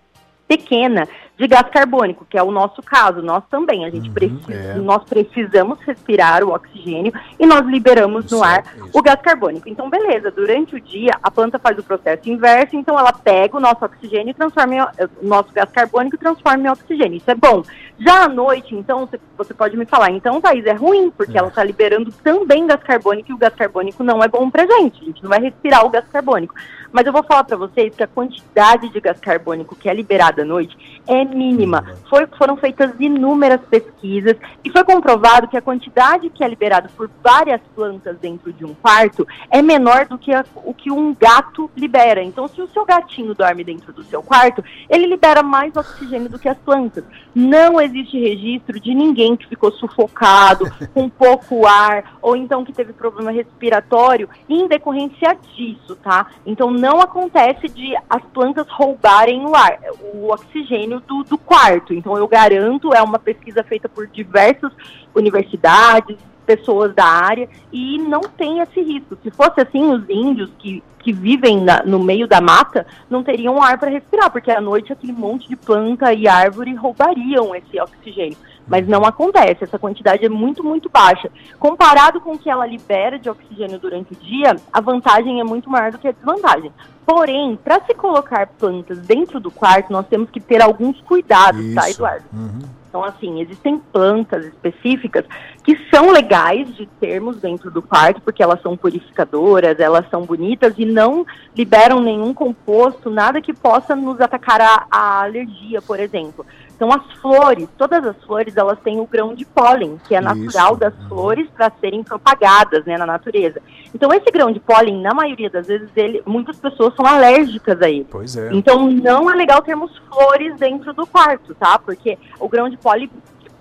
pequena 0.49 1.09
de 1.39 1.47
gás 1.49 1.69
carbônico, 1.71 2.27
que 2.29 2.37
é 2.37 2.43
o 2.43 2.51
nosso 2.51 2.83
caso, 2.83 3.23
nós 3.23 3.43
também, 3.51 3.85
a 3.85 3.91
gente 3.91 4.09
uhum, 4.09 4.15
precisa, 4.15 4.53
é. 4.53 4.75
nós 4.75 5.03
precisamos 5.05 5.79
respirar 5.81 6.45
o 6.45 6.53
oxigênio 6.53 7.12
e 7.39 7.47
nós 7.47 7.67
liberamos 7.67 8.31
no 8.31 8.45
ar 8.45 8.62
isso. 8.77 8.91
o 8.93 9.03
gás 9.03 9.21
carbônico. 9.21 9.69
Então, 9.69 9.89
beleza, 9.89 10.31
durante 10.31 10.77
o 10.77 10.81
dia 10.81 11.12
a 11.23 11.31
planta 11.31 11.59
faz 11.59 11.79
o 11.79 11.83
processo 11.83 12.29
inverso, 12.29 12.77
então 12.77 12.99
ela 12.99 13.12
pega 13.12 13.57
o 13.57 13.61
nosso 13.61 13.85
oxigênio 13.85 14.31
e 14.31 14.35
transforma 14.35 14.75
em, 14.75 14.81
o 14.81 15.27
nosso 15.27 15.53
gás 15.53 15.71
carbônico 15.71 16.17
e 16.17 16.19
transforma 16.19 16.65
em 16.65 16.71
oxigênio. 16.71 17.17
Isso 17.17 17.31
é 17.31 17.35
bom. 17.35 17.62
Já 17.99 18.25
à 18.25 18.29
noite, 18.29 18.75
então, 18.75 19.07
você, 19.07 19.19
você 19.37 19.55
pode 19.55 19.77
me 19.77 19.87
falar, 19.87 20.11
então, 20.11 20.41
Thaís, 20.41 20.67
é 20.67 20.73
ruim, 20.73 21.11
porque 21.11 21.37
é. 21.37 21.39
ela 21.39 21.49
está 21.49 21.65
liberando 21.65 22.12
também 22.23 22.67
gás 22.67 22.83
carbônico 22.83 23.31
e 23.31 23.35
o 23.35 23.39
gás 23.39 23.55
carbônico 23.55 24.05
não 24.05 24.23
é 24.23 24.29
bom 24.29 24.51
pra 24.51 24.67
gente, 24.67 25.03
a 25.03 25.05
gente 25.07 25.23
não 25.23 25.31
vai 25.31 25.41
respirar 25.41 25.85
o 25.87 25.91
gás 25.91 26.05
carbônico. 26.12 26.55
Mas 26.93 27.07
eu 27.07 27.13
vou 27.13 27.23
falar 27.23 27.45
para 27.45 27.57
vocês 27.57 27.95
que 27.95 28.03
a 28.03 28.07
quantidade 28.07 28.89
de 28.91 29.01
gás 29.01 29.19
carbônico 29.19 29.75
que 29.75 29.89
é 29.89 29.95
liberada 29.95 30.43
à 30.43 30.45
noite 30.45 30.77
é 31.07 31.25
mínima. 31.25 31.97
Foi, 32.09 32.27
foram 32.39 32.57
feitas 32.57 32.93
inúmeras 33.01 33.61
pesquisas 33.69 34.37
e 34.65 34.71
foi 34.71 34.85
comprovado 34.85 35.49
que 35.49 35.57
a 35.57 35.63
quantidade 35.63 36.29
que 36.31 36.45
é 36.45 36.49
liberada 36.49 36.91
por 36.97 37.11
várias 37.23 37.61
plantas 37.75 38.19
dentro 38.19 38.53
de 38.53 38.65
um 38.65 38.75
quarto 38.75 39.27
é 39.51 39.63
menor 39.63 40.07
do 40.07 40.19
que 40.19 40.33
a, 40.33 40.45
o 40.57 40.75
que 40.75 40.91
um 40.91 41.15
gato 41.15 41.71
libera. 41.77 42.23
Então, 42.23 42.47
se 42.47 42.61
o 42.61 42.69
seu 42.69 42.85
gatinho 42.85 43.35
dorme 43.35 43.65
dentro 43.65 43.93
do 43.93 44.05
seu 44.05 44.23
quarto, 44.23 44.63
ele 44.89 45.07
libera 45.07 45.43
mais 45.43 45.75
oxigênio 45.77 46.29
do 46.29 46.39
que 46.39 46.49
as 46.49 46.59
plantas. 46.59 47.05
Não 47.35 47.81
existe 47.81 48.19
registro 48.19 48.79
de 48.79 48.95
ninguém 48.95 49.37
que 49.37 49.49
ficou 49.49 49.73
sufocado, 49.73 50.71
com 50.93 51.09
pouco 51.09 51.67
ar, 51.67 52.19
ou 52.21 52.37
então 52.37 52.65
que 52.65 52.73
teve 52.73 52.93
problema 52.93 53.31
respiratório 53.31 54.29
em 54.49 54.69
decorrência 54.69 55.37
disso, 55.55 55.97
tá? 55.97 56.27
Então, 56.45 56.71
não 56.83 57.01
acontece 57.01 57.69
de 57.69 57.95
as 58.11 58.25
plantas 58.35 58.67
roubarem 58.69 59.47
o 59.47 59.55
ar, 59.55 59.79
o 60.12 60.33
oxigênio 60.33 60.99
do, 60.99 61.23
do 61.23 61.39
quarto. 61.39 61.95
Então, 61.95 62.19
eu 62.19 62.27
garanto, 62.27 62.93
é 62.93 63.01
uma 63.01 63.21
pesquisa 63.21 63.62
feita 63.62 63.89
por 63.89 64.09
diversas 64.09 64.73
universidades, 65.15 66.17
pessoas 66.45 66.93
da 66.93 67.05
área, 67.05 67.49
e 67.73 67.99
não 67.99 68.23
tem 68.23 68.59
esse 68.59 68.83
risco. 68.83 69.17
Se 69.23 69.31
fosse 69.31 69.61
assim, 69.61 69.93
os 69.93 70.11
índios 70.11 70.51
que, 70.59 70.83
que 70.99 71.12
vivem 71.12 71.61
na, 71.61 71.85
no 71.85 72.01
meio 72.01 72.27
da 72.27 72.41
mata 72.41 72.85
não 73.09 73.23
teriam 73.23 73.62
ar 73.62 73.79
para 73.79 73.89
respirar, 73.89 74.33
porque 74.33 74.51
à 74.51 74.61
noite 74.61 74.93
aquele 74.93 75.12
monte 75.12 75.49
de 75.49 75.55
planta 75.55 76.12
e 76.12 76.27
árvore 76.27 76.75
roubariam 76.75 77.55
esse 77.55 77.81
oxigênio. 77.81 78.37
Mas 78.66 78.87
não 78.87 79.04
acontece, 79.04 79.64
essa 79.64 79.78
quantidade 79.78 80.25
é 80.25 80.28
muito, 80.28 80.62
muito 80.62 80.88
baixa. 80.88 81.31
Comparado 81.59 82.21
com 82.21 82.33
o 82.33 82.38
que 82.38 82.49
ela 82.49 82.66
libera 82.66 83.19
de 83.19 83.28
oxigênio 83.28 83.78
durante 83.78 84.12
o 84.12 84.16
dia, 84.16 84.57
a 84.73 84.81
vantagem 84.81 85.40
é 85.40 85.45
muito 85.45 85.69
maior 85.69 85.90
do 85.90 85.99
que 85.99 86.09
a 86.09 86.12
desvantagem. 86.12 86.73
Porém, 87.04 87.57
para 87.57 87.81
se 87.85 87.95
colocar 87.95 88.47
plantas 88.47 88.99
dentro 88.99 89.40
do 89.40 89.50
quarto, 89.50 89.92
nós 89.92 90.07
temos 90.07 90.31
que 90.31 90.40
ter 90.40 90.62
alguns 90.62 91.00
cuidados, 91.00 91.61
tá, 91.61 91.66
Isso. 91.66 91.75
tá, 91.75 91.90
Eduardo? 91.90 92.25
Uhum. 92.33 92.61
Então, 92.92 93.02
assim, 93.04 93.40
existem 93.40 93.78
plantas 93.78 94.45
específicas 94.45 95.25
que 95.64 95.78
são 95.88 96.11
legais 96.11 96.76
de 96.76 96.85
termos 97.00 97.38
dentro 97.40 97.71
do 97.71 97.81
quarto, 97.81 98.21
porque 98.21 98.42
elas 98.42 98.61
são 98.61 98.76
purificadoras, 98.76 99.81
elas 99.81 100.07
são 100.11 100.26
bonitas 100.26 100.75
e 100.76 100.85
não 100.85 101.25
liberam 101.57 102.00
nenhum 102.00 102.35
composto, 102.35 103.09
nada 103.09 103.40
que 103.40 103.54
possa 103.54 103.97
nos 103.97 104.21
atacar 104.21 104.61
a, 104.61 104.87
a 104.90 105.23
alergia, 105.23 105.81
por 105.81 105.99
exemplo. 105.99 106.45
Então 106.83 106.93
as 106.93 107.12
flores, 107.21 107.69
todas 107.79 108.05
as 108.05 108.17
flores, 108.25 108.57
elas 108.57 108.77
têm 108.81 108.99
o 108.99 109.07
grão 109.07 109.37
de 109.37 109.45
pólen, 109.45 110.01
que 110.09 110.17
é 110.17 110.21
natural 110.21 110.73
Isso. 110.73 110.81
das 110.81 110.95
flores 111.07 111.49
para 111.57 111.71
serem 111.81 112.03
propagadas, 112.03 112.85
né, 112.85 112.99
na 112.99 113.07
natureza. 113.07 113.62
Então 113.95 114.12
esse 114.12 114.29
grão 114.33 114.51
de 114.51 114.59
pólen, 114.59 115.01
na 115.01 115.15
maioria 115.15 115.49
das 115.49 115.69
vezes, 115.69 115.89
ele, 115.95 116.21
muitas 116.27 116.57
pessoas 116.57 116.93
são 116.97 117.07
alérgicas 117.07 117.81
a 117.81 117.89
ele. 117.89 118.05
Pois 118.11 118.37
é. 118.37 118.53
Então 118.53 118.91
não 118.91 119.31
é 119.31 119.35
legal 119.37 119.62
termos 119.62 119.97
flores 120.09 120.57
dentro 120.57 120.93
do 120.93 121.07
quarto, 121.07 121.55
tá? 121.55 121.79
Porque 121.79 122.19
o 122.41 122.49
grão 122.49 122.69
de 122.69 122.77
pólen 122.77 123.09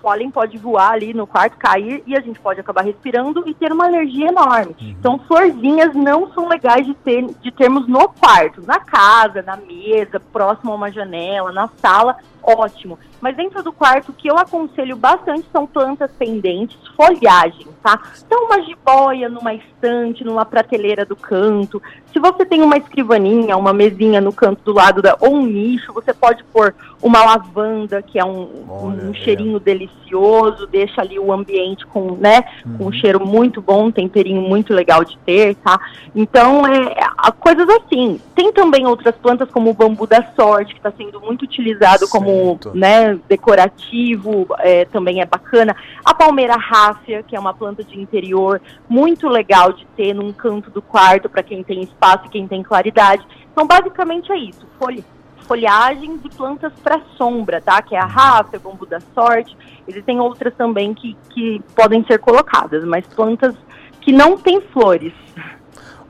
pólen 0.02 0.32
pode 0.32 0.58
voar 0.58 0.90
ali 0.90 1.14
no 1.14 1.28
quarto, 1.28 1.56
cair 1.56 2.02
e 2.04 2.16
a 2.16 2.20
gente 2.20 2.40
pode 2.40 2.58
acabar 2.58 2.82
respirando 2.82 3.48
e 3.48 3.54
ter 3.54 3.72
uma 3.72 3.84
alergia 3.84 4.30
enorme. 4.30 4.74
Uhum. 4.80 4.88
Então, 4.98 5.20
florzinhas 5.28 5.94
não 5.94 6.32
são 6.32 6.48
legais 6.48 6.84
de, 6.84 6.92
ter, 6.92 7.24
de 7.40 7.52
termos 7.52 7.86
no 7.86 8.08
quarto, 8.08 8.66
na 8.66 8.80
casa, 8.80 9.42
na 9.42 9.56
mesa, 9.56 10.18
próximo 10.18 10.72
a 10.72 10.74
uma 10.74 10.90
janela, 10.90 11.52
na 11.52 11.68
sala 11.80 12.16
ótimo. 12.42 12.98
Mas 13.20 13.36
dentro 13.36 13.62
do 13.62 13.72
quarto, 13.72 14.10
o 14.10 14.12
que 14.12 14.28
eu 14.28 14.36
aconselho 14.36 14.96
bastante 14.96 15.46
são 15.52 15.66
plantas 15.66 16.10
pendentes, 16.18 16.76
folhagem, 16.96 17.66
tá? 17.82 18.00
Então, 18.26 18.46
uma 18.46 18.60
jiboia 18.62 19.28
numa 19.28 19.54
estante, 19.54 20.24
numa 20.24 20.44
prateleira 20.44 21.04
do 21.04 21.14
canto. 21.14 21.80
Se 22.12 22.18
você 22.18 22.44
tem 22.44 22.62
uma 22.62 22.76
escrivaninha, 22.76 23.56
uma 23.56 23.72
mesinha 23.72 24.20
no 24.20 24.32
canto 24.32 24.62
do 24.64 24.72
lado 24.72 25.00
da, 25.00 25.16
ou 25.20 25.34
um 25.34 25.46
nicho, 25.46 25.92
você 25.92 26.12
pode 26.12 26.42
pôr 26.44 26.74
uma 27.00 27.24
lavanda, 27.24 28.02
que 28.02 28.18
é 28.18 28.24
um, 28.24 28.48
Olha, 28.68 29.04
um 29.04 29.14
cheirinho 29.14 29.56
é. 29.56 29.60
delicioso, 29.60 30.66
deixa 30.66 31.00
ali 31.00 31.18
o 31.18 31.32
ambiente 31.32 31.86
com, 31.86 32.12
né, 32.12 32.44
uhum. 32.64 32.78
com 32.78 32.84
um 32.86 32.92
cheiro 32.92 33.24
muito 33.24 33.60
bom, 33.60 33.86
um 33.86 33.92
temperinho 33.92 34.42
muito 34.42 34.72
legal 34.72 35.04
de 35.04 35.16
ter, 35.18 35.54
tá? 35.56 35.80
Então, 36.14 36.66
é, 36.66 36.94
coisas 37.30 37.68
assim. 37.68 38.20
Tem 38.34 38.52
também 38.52 38.86
outras 38.86 39.14
plantas 39.14 39.48
como 39.50 39.70
o 39.70 39.74
bambu 39.74 40.06
da 40.06 40.32
sorte, 40.34 40.74
que 40.74 40.80
está 40.80 40.90
sendo 40.90 41.20
muito 41.20 41.42
utilizado 41.42 42.06
certo. 42.06 42.10
como, 42.10 42.58
né, 42.74 43.18
decorativo, 43.28 44.46
é, 44.58 44.84
também 44.86 45.20
é 45.20 45.26
bacana. 45.26 45.76
A 46.04 46.12
palmeira 46.12 46.56
ráfia, 46.56 47.22
que 47.22 47.36
é 47.36 47.38
uma 47.38 47.54
planta 47.54 47.84
de 47.84 48.00
interior 48.00 48.60
muito 48.88 49.28
legal 49.28 49.72
de 49.72 49.86
ter 49.96 50.12
num 50.12 50.32
canto 50.32 50.70
do 50.70 50.82
quarto 50.82 51.28
para 51.28 51.42
quem 51.42 51.62
tem 51.62 51.82
espaço 51.82 52.26
e 52.26 52.30
quem 52.30 52.48
tem 52.48 52.62
claridade. 52.62 53.24
Então, 53.52 53.66
basicamente 53.66 54.32
é 54.32 54.38
isso. 54.38 54.66
Folha, 54.78 55.04
folhagem 55.46 56.16
de 56.16 56.28
plantas 56.30 56.72
para 56.82 57.00
sombra, 57.16 57.60
tá? 57.60 57.80
Que 57.82 57.94
é 57.94 57.98
a 57.98 58.06
ráfia, 58.06 58.58
bambu 58.58 58.86
da 58.86 59.00
sorte. 59.14 59.56
Existem 59.86 60.18
outras 60.18 60.54
também 60.54 60.94
que, 60.94 61.16
que 61.30 61.62
podem 61.76 62.04
ser 62.04 62.18
colocadas, 62.18 62.84
mas 62.84 63.06
plantas 63.06 63.54
que 64.00 64.12
não 64.12 64.36
têm 64.36 64.60
flores. 64.60 65.12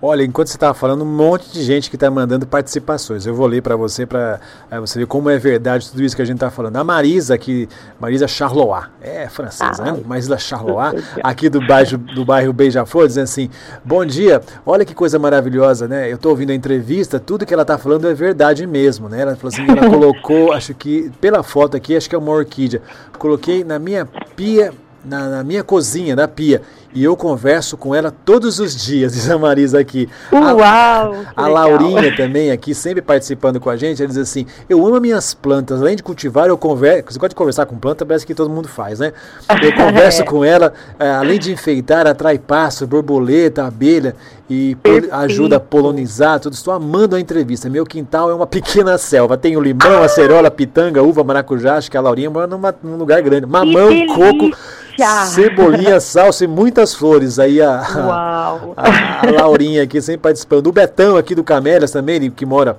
Olha, 0.04 0.24
enquanto 0.24 0.48
você 0.48 0.56
estava 0.56 0.74
falando, 0.74 1.02
um 1.02 1.16
monte 1.16 1.52
de 1.52 1.62
gente 1.62 1.88
que 1.88 1.94
está 1.94 2.10
mandando 2.10 2.44
participações. 2.44 3.24
Eu 3.24 3.36
vou 3.36 3.46
ler 3.46 3.62
para 3.62 3.76
você, 3.76 4.04
para 4.04 4.40
é, 4.68 4.80
você 4.80 4.98
ver 4.98 5.06
como 5.06 5.30
é 5.30 5.38
verdade 5.38 5.88
tudo 5.88 6.02
isso 6.02 6.16
que 6.16 6.22
a 6.22 6.24
gente 6.24 6.38
está 6.38 6.50
falando. 6.50 6.76
A 6.76 6.82
Marisa, 6.82 7.34
aqui, 7.34 7.68
Marisa 8.00 8.26
Charlois, 8.26 8.86
é 9.00 9.28
francesa, 9.28 9.80
né? 9.84 9.90
ah, 9.90 9.92
né? 9.92 10.02
Marisa 10.04 10.36
Charlois, 10.36 11.04
aqui 11.22 11.48
do 11.48 11.64
bairro, 11.64 11.98
do 11.98 12.24
bairro 12.24 12.52
Beija-Flor, 12.52 13.06
dizendo 13.06 13.24
assim: 13.24 13.48
Bom 13.84 14.04
dia, 14.04 14.42
olha 14.66 14.84
que 14.84 14.92
coisa 14.92 15.20
maravilhosa, 15.20 15.86
né? 15.86 16.10
Eu 16.10 16.16
estou 16.16 16.32
ouvindo 16.32 16.50
a 16.50 16.54
entrevista, 16.54 17.20
tudo 17.20 17.46
que 17.46 17.54
ela 17.54 17.62
está 17.62 17.78
falando 17.78 18.08
é 18.08 18.12
verdade 18.12 18.66
mesmo, 18.66 19.08
né? 19.08 19.20
Ela 19.20 19.36
falou 19.36 19.54
assim: 19.54 19.62
ela 19.70 19.86
colocou, 19.88 20.52
acho 20.52 20.74
que, 20.74 21.12
pela 21.20 21.44
foto 21.44 21.76
aqui, 21.76 21.96
acho 21.96 22.08
que 22.08 22.16
é 22.16 22.18
uma 22.18 22.32
orquídea. 22.32 22.82
Coloquei 23.20 23.62
na 23.62 23.78
minha 23.78 24.04
pia, 24.34 24.72
na, 25.04 25.28
na 25.28 25.44
minha 25.44 25.62
cozinha, 25.62 26.16
na 26.16 26.26
pia 26.26 26.60
e 26.94 27.04
eu 27.04 27.16
converso 27.16 27.76
com 27.76 27.94
ela 27.94 28.10
todos 28.10 28.58
os 28.58 28.76
dias, 28.76 29.12
diz 29.14 29.30
a 29.30 29.38
Marisa 29.38 29.78
aqui. 29.78 30.08
Uau! 30.32 30.56
A, 30.56 31.44
a 31.44 31.48
Laurinha 31.48 32.14
também 32.16 32.50
aqui, 32.50 32.74
sempre 32.74 33.00
participando 33.00 33.58
com 33.60 33.70
a 33.70 33.76
gente, 33.76 34.02
ela 34.02 34.08
diz 34.08 34.18
assim: 34.18 34.46
Eu 34.68 34.86
amo 34.86 35.00
minhas 35.00 35.34
plantas, 35.34 35.80
além 35.80 35.96
de 35.96 36.02
cultivar, 36.02 36.48
eu 36.48 36.58
converso. 36.58 37.12
Você 37.12 37.18
gosta 37.18 37.30
de 37.30 37.34
conversar 37.34 37.66
com 37.66 37.76
planta, 37.76 38.04
parece 38.04 38.26
que 38.26 38.34
todo 38.34 38.50
mundo 38.50 38.68
faz, 38.68 38.98
né? 38.98 39.12
Eu 39.62 39.72
converso 39.76 40.22
é. 40.22 40.24
com 40.24 40.44
ela, 40.44 40.72
é, 40.98 41.10
além 41.10 41.38
de 41.38 41.52
enfeitar, 41.52 42.06
atrai 42.06 42.38
pássaro, 42.38 42.88
borboleta, 42.88 43.64
abelha 43.64 44.14
e 44.52 44.76
ajuda 45.10 45.56
a 45.56 45.60
polonizar 45.60 46.38
tudo. 46.38 46.52
Estou 46.52 46.74
amando 46.74 47.16
a 47.16 47.20
entrevista. 47.20 47.70
Meu 47.70 47.86
quintal 47.86 48.30
é 48.30 48.34
uma 48.34 48.46
pequena 48.46 48.98
selva. 48.98 49.38
Tenho 49.38 49.60
limão, 49.60 50.02
acerola, 50.02 50.50
pitanga, 50.50 51.02
uva, 51.02 51.24
maracujá. 51.24 51.76
Acho 51.76 51.90
que 51.90 51.96
a 51.96 52.00
Laurinha 52.00 52.28
mora 52.28 52.46
numa, 52.46 52.74
num 52.82 52.96
lugar 52.96 53.22
grande. 53.22 53.46
Mamão, 53.46 53.88
coco, 54.08 54.50
cebolinha, 55.26 55.98
salsa 56.00 56.44
e 56.44 56.46
muitas 56.82 56.94
flores. 56.94 57.38
Aí 57.38 57.62
a, 57.62 57.78
a, 57.78 58.58
a, 58.76 59.26
a, 59.26 59.30
Laurinha 59.30 59.82
aqui 59.82 60.00
sempre 60.02 60.22
participando. 60.22 60.66
O 60.66 60.72
Betão 60.72 61.16
aqui 61.16 61.34
do 61.34 61.44
Camélias 61.44 61.90
também, 61.90 62.30
que 62.30 62.44
mora 62.44 62.76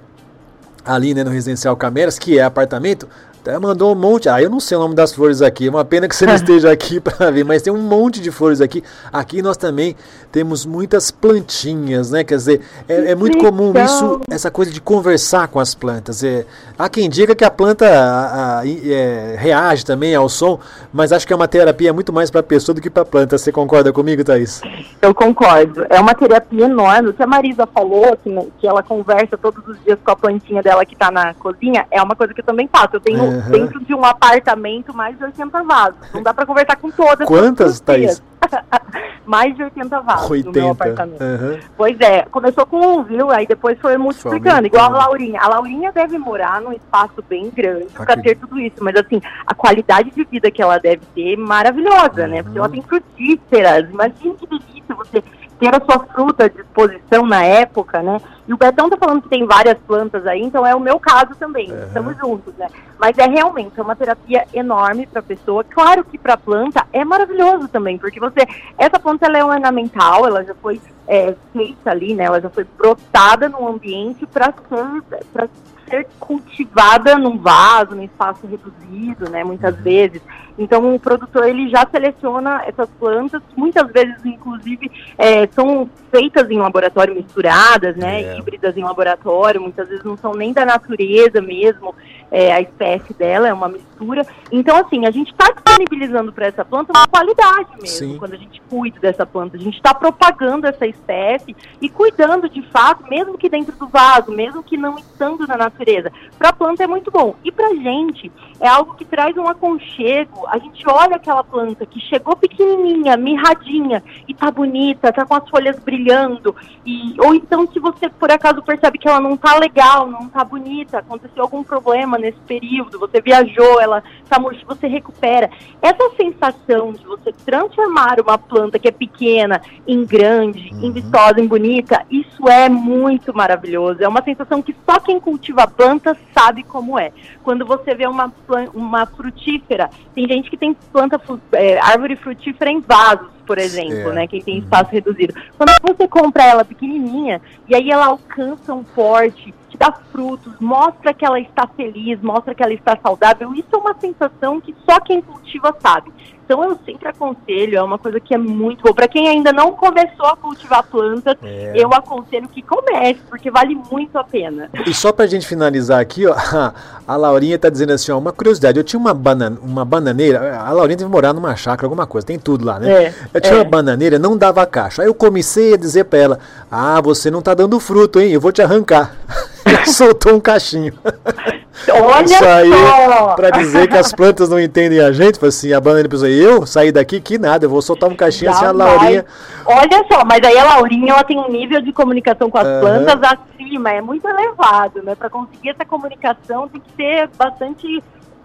ali 0.86 1.14
né, 1.14 1.24
no 1.24 1.32
residencial 1.32 1.76
Camélias, 1.76 2.20
que 2.20 2.38
é 2.38 2.44
apartamento. 2.44 3.08
Até 3.44 3.60
mandou 3.60 3.92
um 3.92 3.96
monte. 3.96 4.30
Ah, 4.30 4.42
eu 4.42 4.50
não 4.50 4.62
sei 4.62 4.78
o 4.78 4.80
nome 4.80 4.96
das 4.96 5.14
flores 5.14 5.42
aqui. 5.42 5.68
É 5.68 5.70
uma 5.70 5.84
pena 5.84 6.08
que 6.08 6.16
você 6.16 6.26
não 6.26 6.34
esteja 6.34 6.72
aqui 6.72 7.02
para 7.02 7.30
ver, 7.30 7.44
mas 7.44 7.62
tem 7.62 7.74
um 7.74 7.82
monte 7.82 8.22
de 8.22 8.32
flores 8.32 8.62
aqui. 8.62 8.82
Aqui 9.12 9.42
nós 9.42 9.58
também 9.58 9.98
temos 10.32 10.66
muitas 10.66 11.12
plantinhas, 11.12 12.10
né? 12.10 12.24
Quer 12.24 12.38
dizer, 12.38 12.62
é, 12.88 13.12
é 13.12 13.16
muito 13.16 13.38
comum 13.38 13.74
isso, 13.84 14.22
essa 14.30 14.50
coisa 14.50 14.72
de 14.72 14.80
conversar 14.80 15.50
com 15.50 15.60
as 15.60 15.76
plantas. 15.76 16.24
É, 16.24 16.46
há 16.80 16.88
quem 16.88 17.10
diga 17.10 17.36
que 17.36 17.44
a 17.44 17.52
planta 17.52 17.86
a, 17.86 18.60
a, 18.62 18.62
é, 18.66 19.36
reage 19.38 19.86
também 19.86 20.16
ao 20.16 20.30
som, 20.30 20.58
mas 20.94 21.12
acho 21.12 21.28
que 21.28 21.34
é 21.34 21.36
uma 21.36 21.48
terapia 21.48 21.92
muito 21.92 22.14
mais 22.14 22.32
para 22.32 22.40
a 22.40 22.44
pessoa 22.44 22.74
do 22.74 22.80
que 22.80 22.90
para 22.90 23.04
a 23.04 23.06
planta. 23.06 23.38
Você 23.38 23.52
concorda 23.52 23.92
comigo, 23.92 24.24
Thaís? 24.24 24.62
Eu 25.02 25.14
concordo. 25.14 25.86
É 25.90 26.00
uma 26.00 26.16
terapia 26.16 26.64
enorme. 26.64 27.10
O 27.10 27.14
que 27.14 27.22
a 27.22 27.28
Marisa 27.28 27.68
falou, 27.68 28.18
que, 28.24 28.34
que 28.60 28.66
ela 28.66 28.82
conversa 28.82 29.38
todos 29.38 29.68
os 29.68 29.78
dias 29.84 30.00
com 30.02 30.12
a 30.12 30.16
plantinha 30.16 30.64
dela 30.64 30.86
que 30.86 30.94
está 30.94 31.12
na 31.12 31.34
cozinha, 31.34 31.86
é 31.92 32.02
uma 32.02 32.16
coisa 32.16 32.34
que 32.34 32.40
eu 32.40 32.46
também 32.46 32.70
faço. 32.72 32.96
Eu 32.96 33.02
tenho 33.02 33.33
uhum. 33.34 33.52
dentro 33.52 33.80
de 33.84 33.94
um 33.94 34.04
apartamento 34.04 34.94
mais 34.94 35.18
de 35.18 35.24
80 35.24 35.64
vasos. 35.64 35.96
Não 36.14 36.24
dá 36.24 36.34
para 36.34 36.46
conversar 36.46 36.76
com 36.78 36.92
todas. 36.92 37.28
Quantas, 37.28 37.80
Thaís? 37.80 38.22
mais 39.26 39.56
de 39.56 39.64
80 39.64 40.02
vasos 40.02 40.30
80. 40.30 40.48
no 40.48 40.54
meu 40.54 40.72
apartamento. 40.72 41.22
Uhum. 41.22 41.60
Pois 41.78 42.00
é, 42.02 42.24
começou 42.24 42.66
com 42.66 43.00
um, 43.00 43.04
viu? 43.04 43.32
Aí 43.32 43.48
depois 43.48 43.80
foi 43.80 43.98
multiplicando, 43.98 44.68
igual 44.68 44.94
a 44.94 44.98
Laurinha. 44.98 45.40
A 45.42 45.48
Laurinha 45.48 45.92
deve 45.92 46.18
morar 46.18 46.62
num 46.62 46.74
espaço 46.74 47.24
bem 47.28 47.50
grande 47.50 47.88
para 47.94 48.18
ter 48.18 48.36
tudo 48.36 48.60
isso, 48.60 48.78
mas 48.82 48.96
assim, 48.96 49.22
a 49.46 49.54
qualidade 49.54 50.12
de 50.12 50.24
vida 50.26 50.52
que 50.52 50.62
ela 50.62 50.78
deve 50.78 51.02
ter 51.16 51.34
é 51.34 51.38
maravilhosa, 51.38 52.24
uhum. 52.24 52.28
né? 52.28 52.44
Porque 52.44 52.58
ela 52.58 52.70
tem 52.70 52.82
frutíferas. 52.82 53.90
Imagina 53.90 54.36
que 54.36 54.48
delícia 54.48 54.96
você 54.96 55.24
ter 55.64 55.74
a 55.74 55.86
sua 55.86 56.06
fruta 56.08 56.46
à 56.46 56.48
disposição 56.50 57.26
na 57.26 57.46
época, 57.46 58.02
né? 58.02 58.20
E 58.46 58.54
o 58.54 58.58
Betão 58.58 58.90
tá 58.90 58.98
falando 58.98 59.22
que 59.22 59.30
tem 59.30 59.46
várias 59.46 59.78
plantas 59.88 60.28
aí, 60.28 60.42
então 60.42 60.68
é 60.68 60.76
o 60.76 60.80
meu 60.80 61.00
caso 61.00 61.34
também. 61.40 61.72
Uhum. 61.72 61.84
Estamos 61.84 62.18
juntos, 62.18 62.54
né? 62.56 62.68
Mas 63.00 63.18
é 63.18 63.26
realmente 63.26 63.80
é 63.80 63.82
uma 63.82 63.96
terapia 63.96 64.46
enorme 64.54 65.08
para 65.08 65.22
a 65.22 65.24
pessoa. 65.24 65.64
Claro 65.64 66.04
que 66.04 66.18
para 66.18 66.34
a 66.34 66.38
planta 66.38 66.86
é 66.92 67.06
maravilhoso 67.06 67.70
também, 67.70 67.98
porque 67.98 68.20
você 68.20 68.46
essa 68.78 69.00
planta 69.00 69.26
ela 69.26 69.38
é 69.38 69.46
ornamental, 69.46 70.28
ela 70.28 70.44
já 70.44 70.54
foi 70.56 70.82
é, 71.08 71.34
feita 71.54 71.92
ali, 71.92 72.14
né? 72.14 72.26
Ela 72.26 72.42
já 72.42 72.50
foi 72.50 72.66
brotada 72.66 73.48
no 73.48 73.66
ambiente 73.66 74.26
para 74.26 74.48
ser 74.48 75.24
para 75.32 75.48
ser 75.94 76.08
cultivada 76.20 77.16
num 77.18 77.38
vaso, 77.38 77.94
num 77.94 78.04
espaço 78.04 78.48
reduzido, 78.48 79.30
né? 79.30 79.44
Muitas 79.44 79.76
uhum. 79.76 79.84
vezes. 79.84 80.22
Então 80.58 80.96
o 80.96 81.00
produtor 81.00 81.48
ele 81.48 81.70
já 81.70 81.88
seleciona 81.90 82.64
essas 82.66 82.90
plantas, 83.00 83.42
muitas 83.56 83.92
vezes 83.92 84.24
inclusive 84.26 84.92
é, 85.18 85.48
são 85.48 85.90
feitas 86.12 86.50
em 86.50 86.60
laboratório 86.60 87.16
misturadas, 87.16 87.96
né, 87.96 88.22
é. 88.22 88.38
híbridas 88.38 88.78
em 88.78 88.84
laboratório, 88.84 89.60
muitas 89.60 89.88
vezes 89.88 90.04
não 90.04 90.16
são 90.16 90.36
nem 90.36 90.54
da 90.54 90.64
natureza 90.64 91.42
mesmo, 91.42 91.96
é, 92.34 92.52
a 92.52 92.60
espécie 92.60 93.14
dela 93.14 93.48
é 93.48 93.54
uma 93.54 93.70
mistura. 93.70 94.26
Então 94.52 94.76
assim, 94.76 95.06
a 95.06 95.12
gente 95.12 95.32
está 95.32 95.52
disponibilizando 95.52 96.34
para 96.34 96.48
essa 96.48 96.66
planta 96.66 96.92
uma 96.92 97.08
qualidade 97.08 97.70
mesmo, 97.80 97.88
Sim. 97.88 98.18
quando 98.18 98.34
a 98.34 98.38
gente 98.38 98.60
cuida 98.68 99.00
dessa 99.00 99.24
planta, 99.24 99.56
a 99.56 99.60
gente 99.60 99.76
está 99.76 99.94
propagando 99.94 100.66
essa 100.66 100.88
espécie 100.88 101.56
e 101.80 101.88
cuidando 101.88 102.50
de 102.50 102.64
fato, 102.70 103.08
mesmo 103.08 103.38
que 103.38 103.48
dentro 103.48 103.78
do 103.78 103.88
vaso, 103.88 104.32
mesmo 104.32 104.64
que 104.64 104.76
não 104.76 104.98
estando 104.98 105.46
na 105.48 105.56
natureza. 105.56 106.12
Para 106.40 106.50
a 106.50 106.54
planta 106.54 106.84
é 106.84 106.88
muito 106.88 107.12
bom 107.12 107.36
e 107.44 107.52
para 107.52 107.76
gente 107.76 108.32
é 108.60 108.68
algo 108.68 108.96
que 108.96 109.06
traz 109.06 109.38
um 109.38 109.48
aconchego 109.48 110.48
a 110.48 110.58
gente 110.58 110.84
olha 110.88 111.16
aquela 111.18 111.44
planta 111.44 111.86
que 111.86 112.00
chegou 112.00 112.36
pequenininha, 112.36 113.16
mirradinha, 113.16 114.04
e 114.28 114.34
tá 114.34 114.50
bonita, 114.50 115.12
tá 115.12 115.26
com 115.26 115.36
as 115.36 115.48
folhas 115.50 115.78
brilhando, 115.80 116.56
e 116.86 117.16
ou 117.20 117.36
então 117.36 117.68
se 117.72 117.80
você 117.80 118.10
por 118.10 118.32
acaso 118.32 118.62
percebe 118.62 118.98
que 118.98 119.08
ela 119.08 119.20
não 119.20 119.38
tá 119.38 119.58
legal, 119.58 120.08
não 120.08 120.28
tá 120.30 120.44
bonita, 120.44 121.00
aconteceu 121.00 121.44
algum 121.44 121.64
problema 121.64 122.18
nesse 122.24 122.40
período, 122.48 122.98
você 122.98 123.20
viajou, 123.20 123.82
ela 123.82 124.02
tá 124.30 124.40
murcha, 124.40 124.66
você 124.66 124.88
recupera. 124.88 125.50
Essa 125.82 126.10
sensação 126.16 126.94
de 126.94 127.06
você 127.06 127.34
transformar 127.46 128.20
uma 128.22 128.38
planta 128.38 128.80
que 128.80 128.88
é 128.88 128.92
pequena 128.92 129.62
em 129.86 130.06
grande, 130.06 130.70
uhum. 130.74 130.86
em 130.86 130.92
vistosa, 130.92 131.42
em 131.42 131.48
bonita, 131.48 132.06
isso 132.10 132.48
é 132.48 132.70
muito 132.70 133.34
maravilhoso. 133.36 134.02
É 134.02 134.08
uma 134.08 134.24
sensação 134.24 134.62
que 134.62 134.74
só 134.90 135.00
quem 135.00 135.20
cultiva 135.20 135.68
planta 135.68 136.18
sabe 136.34 136.64
como 136.64 136.98
é. 136.98 137.12
Quando 137.44 137.66
você 137.66 137.94
vê 137.94 138.08
uma, 138.08 138.32
uma 138.74 139.06
frutífera, 139.06 139.90
tem 140.16 140.26
gente 140.28 140.50
que 140.50 140.58
tem 140.58 140.74
planta, 140.92 141.22
é, 141.52 141.78
árvore 141.80 142.16
frutífera 142.16 142.72
em 142.72 142.80
vasos, 142.80 143.28
por 143.46 143.58
exemplo, 143.58 144.12
é. 144.12 144.14
né? 144.14 144.28
Quem 144.28 144.42
tem 144.42 144.58
espaço 144.58 144.86
uhum. 144.86 144.92
reduzido. 144.92 145.34
Quando 145.58 145.72
você 145.82 146.08
compra 146.08 146.44
ela 146.44 146.66
pequenininha 146.66 147.42
e 147.68 147.76
aí 147.76 147.90
ela 147.92 148.06
alcança 148.08 148.74
um 148.74 148.84
porte, 148.84 149.54
te 149.70 149.78
dá 149.78 149.92
frutos, 149.92 150.54
mostra 150.60 151.14
que 151.14 151.26
ela 151.26 151.40
está 151.40 151.68
feliz, 151.68 152.22
mostra 152.22 152.54
que 152.54 152.64
ela 152.64 152.74
está 152.74 152.98
saudável, 153.02 153.54
isso 153.54 153.70
é 153.74 153.78
uma 153.78 153.96
sensação 153.96 154.62
que 154.62 154.76
só 154.86 155.00
quem 155.00 155.22
cultiva 155.22 155.76
sabe. 155.80 156.12
Então 156.46 156.64
eu 156.64 156.78
sempre 156.86 157.08
aconselho, 157.08 157.78
é 157.78 157.82
uma 157.82 157.98
coisa 157.98 158.20
que 158.20 158.34
é 158.34 158.38
muito 158.38 158.84
boa. 158.84 158.94
Para 158.94 159.08
quem 159.08 159.28
ainda 159.28 159.54
não 159.54 159.72
começou 159.72 160.26
a 160.26 160.36
cultivar 160.36 160.84
plantas, 160.84 161.36
é. 161.42 161.74
eu 161.76 161.94
aconselho 161.94 162.48
que 162.50 162.62
comece, 162.62 163.20
porque 163.30 163.50
vale 163.50 163.76
muito 163.90 164.18
a 164.18 164.24
pena. 164.24 164.70
E 164.86 164.94
só 164.94 165.12
para 165.12 165.26
a 165.26 165.28
gente 165.28 165.48
finalizar 165.48 166.02
aqui, 166.02 166.28
ó, 166.28 166.36
a 167.08 167.16
Laurinha 167.16 167.56
está 167.56 167.70
dizendo 167.70 167.94
assim, 167.94 168.12
ó, 168.12 168.18
uma 168.18 168.34
curiosidade, 168.34 168.78
eu 168.78 168.84
tinha 168.84 169.00
uma, 169.00 169.14
banan 169.14 169.58
uma 169.62 169.86
bananeira, 169.86 170.60
a 170.60 170.72
Laurinha 170.72 170.98
deve 170.98 171.10
morar 171.10 171.34
numa 171.34 171.56
chácara, 171.56 171.86
alguma 171.86 172.06
coisa, 172.06 172.28
tem 172.28 172.38
tudo 172.38 172.66
lá, 172.66 172.80
né? 172.80 172.92
É, 172.92 173.14
eu 173.34 173.42
tinha 173.42 173.54
é. 173.54 173.58
uma 173.58 173.66
bananeira, 173.66 174.20
não 174.20 174.38
dava 174.38 174.66
caixa. 174.66 175.02
Aí 175.02 175.08
eu 175.08 175.14
comecei 175.14 175.74
a 175.74 175.78
dizer 175.78 176.06
para 176.06 176.20
ela, 176.20 176.40
ah, 176.70 177.00
você 177.02 177.32
não 177.32 177.40
está 177.40 177.54
dando 177.54 177.80
fruto, 177.80 178.20
hein? 178.20 178.32
Eu 178.32 178.42
vou 178.42 178.52
te 178.52 178.62
arrancar. 178.62 179.16
Soltou 179.88 180.36
um 180.36 180.40
cachinho. 180.40 180.94
Olha 181.90 182.24
Isso 182.24 182.46
aí, 182.46 182.72
só! 182.72 183.34
pra 183.34 183.50
dizer 183.50 183.88
que 183.88 183.98
as 183.98 184.14
plantas 184.14 184.48
não 184.50 184.60
entendem 184.60 185.00
a 185.00 185.12
gente, 185.12 185.44
assim, 185.44 185.74
a 185.74 185.82
banda 185.82 186.00
ele 186.00 186.10
pensou, 186.10 186.28
eu 186.28 186.66
sair 186.66 186.92
daqui 186.92 187.20
que 187.20 187.38
nada, 187.38 187.66
eu 187.66 187.70
vou 187.70 187.82
soltar 187.82 188.10
um 188.10 188.16
caixinha 188.16 188.52
assim, 188.52 188.66
a. 188.66 188.72
Laurinha. 188.72 189.26
Olha 189.66 190.06
só, 190.12 190.24
mas 190.24 190.40
aí 190.44 190.58
a 190.58 190.64
Laurinha 190.64 191.14
ela 191.14 191.24
tem 191.24 191.40
um 191.40 191.50
nível 191.50 191.82
de 191.82 191.92
comunicação 191.92 192.50
com 192.50 192.58
as 192.58 192.68
Aham. 192.68 192.80
plantas 192.82 193.20
acima, 193.24 193.92
é 193.92 194.02
muito 194.02 194.28
elevado, 194.28 195.02
né? 195.04 195.16
Para 195.16 195.30
conseguir 195.30 195.70
essa 195.70 195.84
comunicação 195.84 196.68
tem 196.68 196.80
que 196.80 196.92
ter 196.94 197.30
bastante 197.38 198.04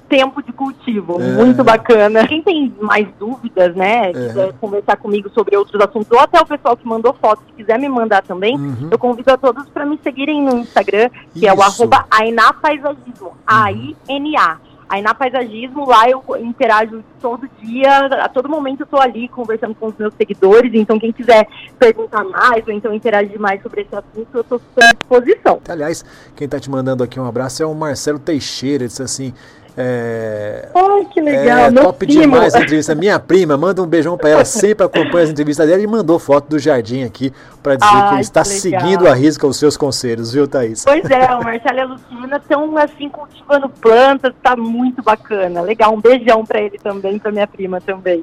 tempo 0.08 0.42
de 0.42 0.52
cultivo, 0.52 1.16
Aham. 1.20 1.44
muito 1.44 1.62
bacana. 1.62 2.26
Quem 2.26 2.42
tem 2.42 2.74
mais 2.80 3.06
dúvidas, 3.18 3.74
né, 3.76 4.12
quiser 4.12 4.52
conversar 4.60 4.96
comigo 4.96 5.28
sobre 5.30 5.56
outros 5.56 5.80
assuntos, 5.80 6.10
ou 6.10 6.18
até 6.20 6.40
o 6.40 6.46
pessoal 6.46 6.76
que 6.76 6.86
mandou 6.88 7.14
foto, 7.20 7.42
se 7.46 7.52
quiser 7.52 7.78
me 7.78 7.88
mandar 7.88 8.22
também, 8.22 8.56
Uhum. 8.56 8.88
eu 8.90 8.98
convido 8.98 9.30
a 9.32 9.36
todos 9.36 9.68
para 9.68 9.84
me 9.84 9.98
seguirem 10.02 10.42
no 10.42 10.58
Instagram, 10.58 11.10
que 11.34 11.46
é 11.46 11.52
o 11.52 11.56
Isso. 11.56 11.82
arroba 11.82 12.06
Ainá 12.10 12.52
Paisagismo, 12.52 13.32
A-I-N-A. 13.46 14.56
Ainá 14.90 15.12
Paisagismo, 15.12 15.86
lá 15.86 16.08
eu 16.08 16.24
interajo 16.40 17.04
todo 17.20 17.46
dia, 17.60 18.06
a 18.06 18.28
todo 18.30 18.48
momento 18.48 18.80
eu 18.80 18.84
estou 18.84 18.98
ali 18.98 19.28
conversando 19.28 19.74
com 19.74 19.88
os 19.88 19.94
meus 19.98 20.14
seguidores, 20.14 20.72
então 20.72 20.98
quem 20.98 21.12
quiser 21.12 21.46
perguntar 21.78 22.24
mais 22.24 22.66
ou 22.66 22.72
então 22.72 22.94
interagir 22.94 23.38
mais 23.38 23.62
sobre 23.62 23.82
esse 23.82 23.94
assunto, 23.94 24.28
eu 24.32 24.40
estou 24.40 24.58
à 24.82 24.92
disposição. 24.94 25.60
Aliás, 25.68 26.02
quem 26.34 26.48
tá 26.48 26.58
te 26.58 26.70
mandando 26.70 27.04
aqui 27.04 27.20
um 27.20 27.26
abraço 27.26 27.62
é 27.62 27.66
o 27.66 27.74
Marcelo 27.74 28.18
Teixeira, 28.18 28.84
ele 28.84 28.88
disse 28.88 29.02
assim, 29.02 29.34
é... 29.80 30.68
Ai, 30.74 31.04
que 31.04 31.20
legal, 31.20 31.58
É 31.58 31.70
top 31.72 32.04
primo. 32.04 32.20
demais 32.22 32.52
a 32.54 32.58
entrevista. 32.60 32.94
Minha 32.96 33.20
prima, 33.20 33.56
manda 33.56 33.80
um 33.80 33.86
beijão 33.86 34.18
pra 34.18 34.28
ela, 34.30 34.44
sempre 34.44 34.84
acompanha 34.84 35.24
as 35.24 35.30
entrevistas 35.30 35.68
dela 35.68 35.80
e 35.80 35.86
mandou 35.86 36.18
foto 36.18 36.48
do 36.48 36.58
jardim 36.58 37.04
aqui 37.04 37.32
pra 37.62 37.76
dizer 37.76 37.88
que 37.88 37.96
Ai, 37.96 38.20
está 38.20 38.42
que 38.42 38.48
legal. 38.48 38.80
seguindo 38.80 39.06
a 39.08 39.14
risca 39.14 39.46
os 39.46 39.56
seus 39.56 39.76
conselhos, 39.76 40.32
viu, 40.32 40.48
Thaís? 40.48 40.84
Pois 40.84 41.08
é, 41.08 41.32
o 41.32 41.44
Marcelo 41.44 41.76
e 41.76 41.80
a 41.80 41.84
Luciana 41.84 42.36
estão 42.38 42.76
assim 42.76 43.08
cultivando 43.08 43.68
plantas, 43.68 44.34
tá 44.42 44.56
muito 44.56 45.00
bacana. 45.00 45.60
Legal, 45.60 45.94
um 45.94 46.00
beijão 46.00 46.44
pra 46.44 46.60
ele 46.60 46.78
também, 46.78 47.16
pra 47.18 47.30
minha 47.30 47.46
prima 47.46 47.80
também. 47.80 48.22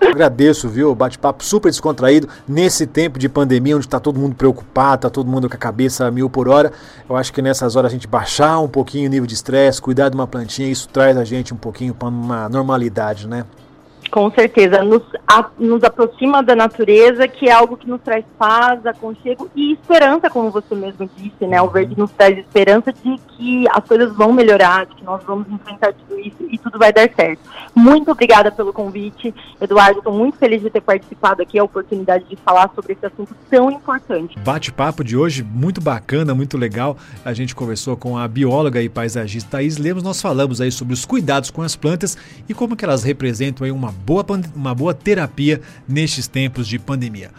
Eu 0.00 0.08
agradeço, 0.10 0.68
viu? 0.68 0.90
O 0.90 0.94
bate-papo 0.96 1.44
super 1.44 1.70
descontraído 1.70 2.28
nesse 2.46 2.86
tempo 2.88 3.18
de 3.20 3.28
pandemia, 3.28 3.76
onde 3.76 3.86
tá 3.88 4.00
todo 4.00 4.18
mundo 4.18 4.34
preocupado, 4.34 5.02
tá 5.02 5.10
todo 5.10 5.30
mundo 5.30 5.48
com 5.48 5.54
a 5.54 5.58
cabeça 5.58 6.06
a 6.06 6.10
mil 6.10 6.28
por 6.28 6.48
hora. 6.48 6.72
Eu 7.08 7.14
acho 7.16 7.32
que 7.32 7.40
nessas 7.40 7.76
horas 7.76 7.92
a 7.92 7.94
gente 7.94 8.08
baixar 8.08 8.58
um 8.58 8.68
pouquinho 8.68 9.06
o 9.06 9.10
nível 9.10 9.26
de 9.26 9.34
estresse, 9.34 9.80
cuidar 9.80 10.08
de 10.08 10.14
uma 10.16 10.26
plantinha, 10.26 10.68
isso 10.68 10.87
traz 10.92 11.16
a 11.16 11.24
gente 11.24 11.52
um 11.52 11.56
pouquinho 11.56 11.94
para 11.94 12.08
uma 12.08 12.48
normalidade, 12.48 13.26
né? 13.26 13.44
Com 14.10 14.30
certeza, 14.30 14.82
nos, 14.82 15.02
a- 15.26 15.50
nos 15.58 15.84
aproxima 15.84 16.42
da 16.42 16.56
natureza, 16.56 17.28
que 17.28 17.48
é 17.48 17.52
algo 17.52 17.76
que 17.76 17.88
nos 17.88 18.00
traz 18.00 18.24
paz, 18.38 18.84
aconchego 18.86 19.50
e 19.54 19.72
esperança, 19.74 20.30
como 20.30 20.50
você 20.50 20.74
mesmo 20.74 21.08
disse, 21.16 21.46
né? 21.46 21.60
O 21.60 21.68
verde 21.68 21.94
nos 21.98 22.10
traz 22.12 22.38
esperança 22.38 22.92
de 22.92 23.18
que 23.36 23.66
as 23.68 23.84
coisas 23.84 24.14
vão 24.16 24.32
melhorar, 24.32 24.86
de 24.86 24.94
que 24.96 25.04
nós 25.04 25.22
vamos 25.24 25.46
enfrentar 25.50 25.92
tudo 25.92 26.18
isso 26.18 26.36
e 26.50 26.56
tudo 26.58 26.78
vai 26.78 26.92
dar 26.92 27.08
certo. 27.14 27.40
Muito 27.74 28.10
obrigada 28.10 28.50
pelo 28.50 28.72
convite, 28.72 29.34
Eduardo. 29.60 29.98
Estou 29.98 30.12
muito 30.12 30.38
feliz 30.38 30.62
de 30.62 30.70
ter 30.70 30.80
participado 30.80 31.42
aqui, 31.42 31.58
a 31.58 31.64
oportunidade 31.64 32.24
de 32.24 32.36
falar 32.36 32.70
sobre 32.74 32.94
esse 32.94 33.04
assunto 33.04 33.34
tão 33.50 33.70
importante. 33.70 34.38
Bate-papo 34.38 35.04
de 35.04 35.16
hoje 35.16 35.42
muito 35.42 35.80
bacana, 35.80 36.34
muito 36.34 36.56
legal. 36.56 36.96
A 37.24 37.32
gente 37.34 37.54
conversou 37.54 37.96
com 37.96 38.16
a 38.16 38.26
bióloga 38.26 38.80
e 38.82 38.88
paisagista 38.88 39.50
Thaís 39.52 39.76
Lemos. 39.76 40.02
Nós 40.02 40.20
falamos 40.20 40.60
aí 40.60 40.72
sobre 40.72 40.94
os 40.94 41.04
cuidados 41.04 41.50
com 41.50 41.62
as 41.62 41.76
plantas 41.76 42.16
e 42.48 42.54
como 42.54 42.74
que 42.74 42.84
elas 42.84 43.02
representam 43.04 43.64
aí 43.64 43.70
uma 43.70 43.94
boa, 44.04 44.24
uma 44.54 44.74
boa 44.74 44.94
terapia 44.94 45.60
nestes 45.86 46.26
tempos 46.26 46.66
de 46.66 46.78
pandemia. 46.78 47.30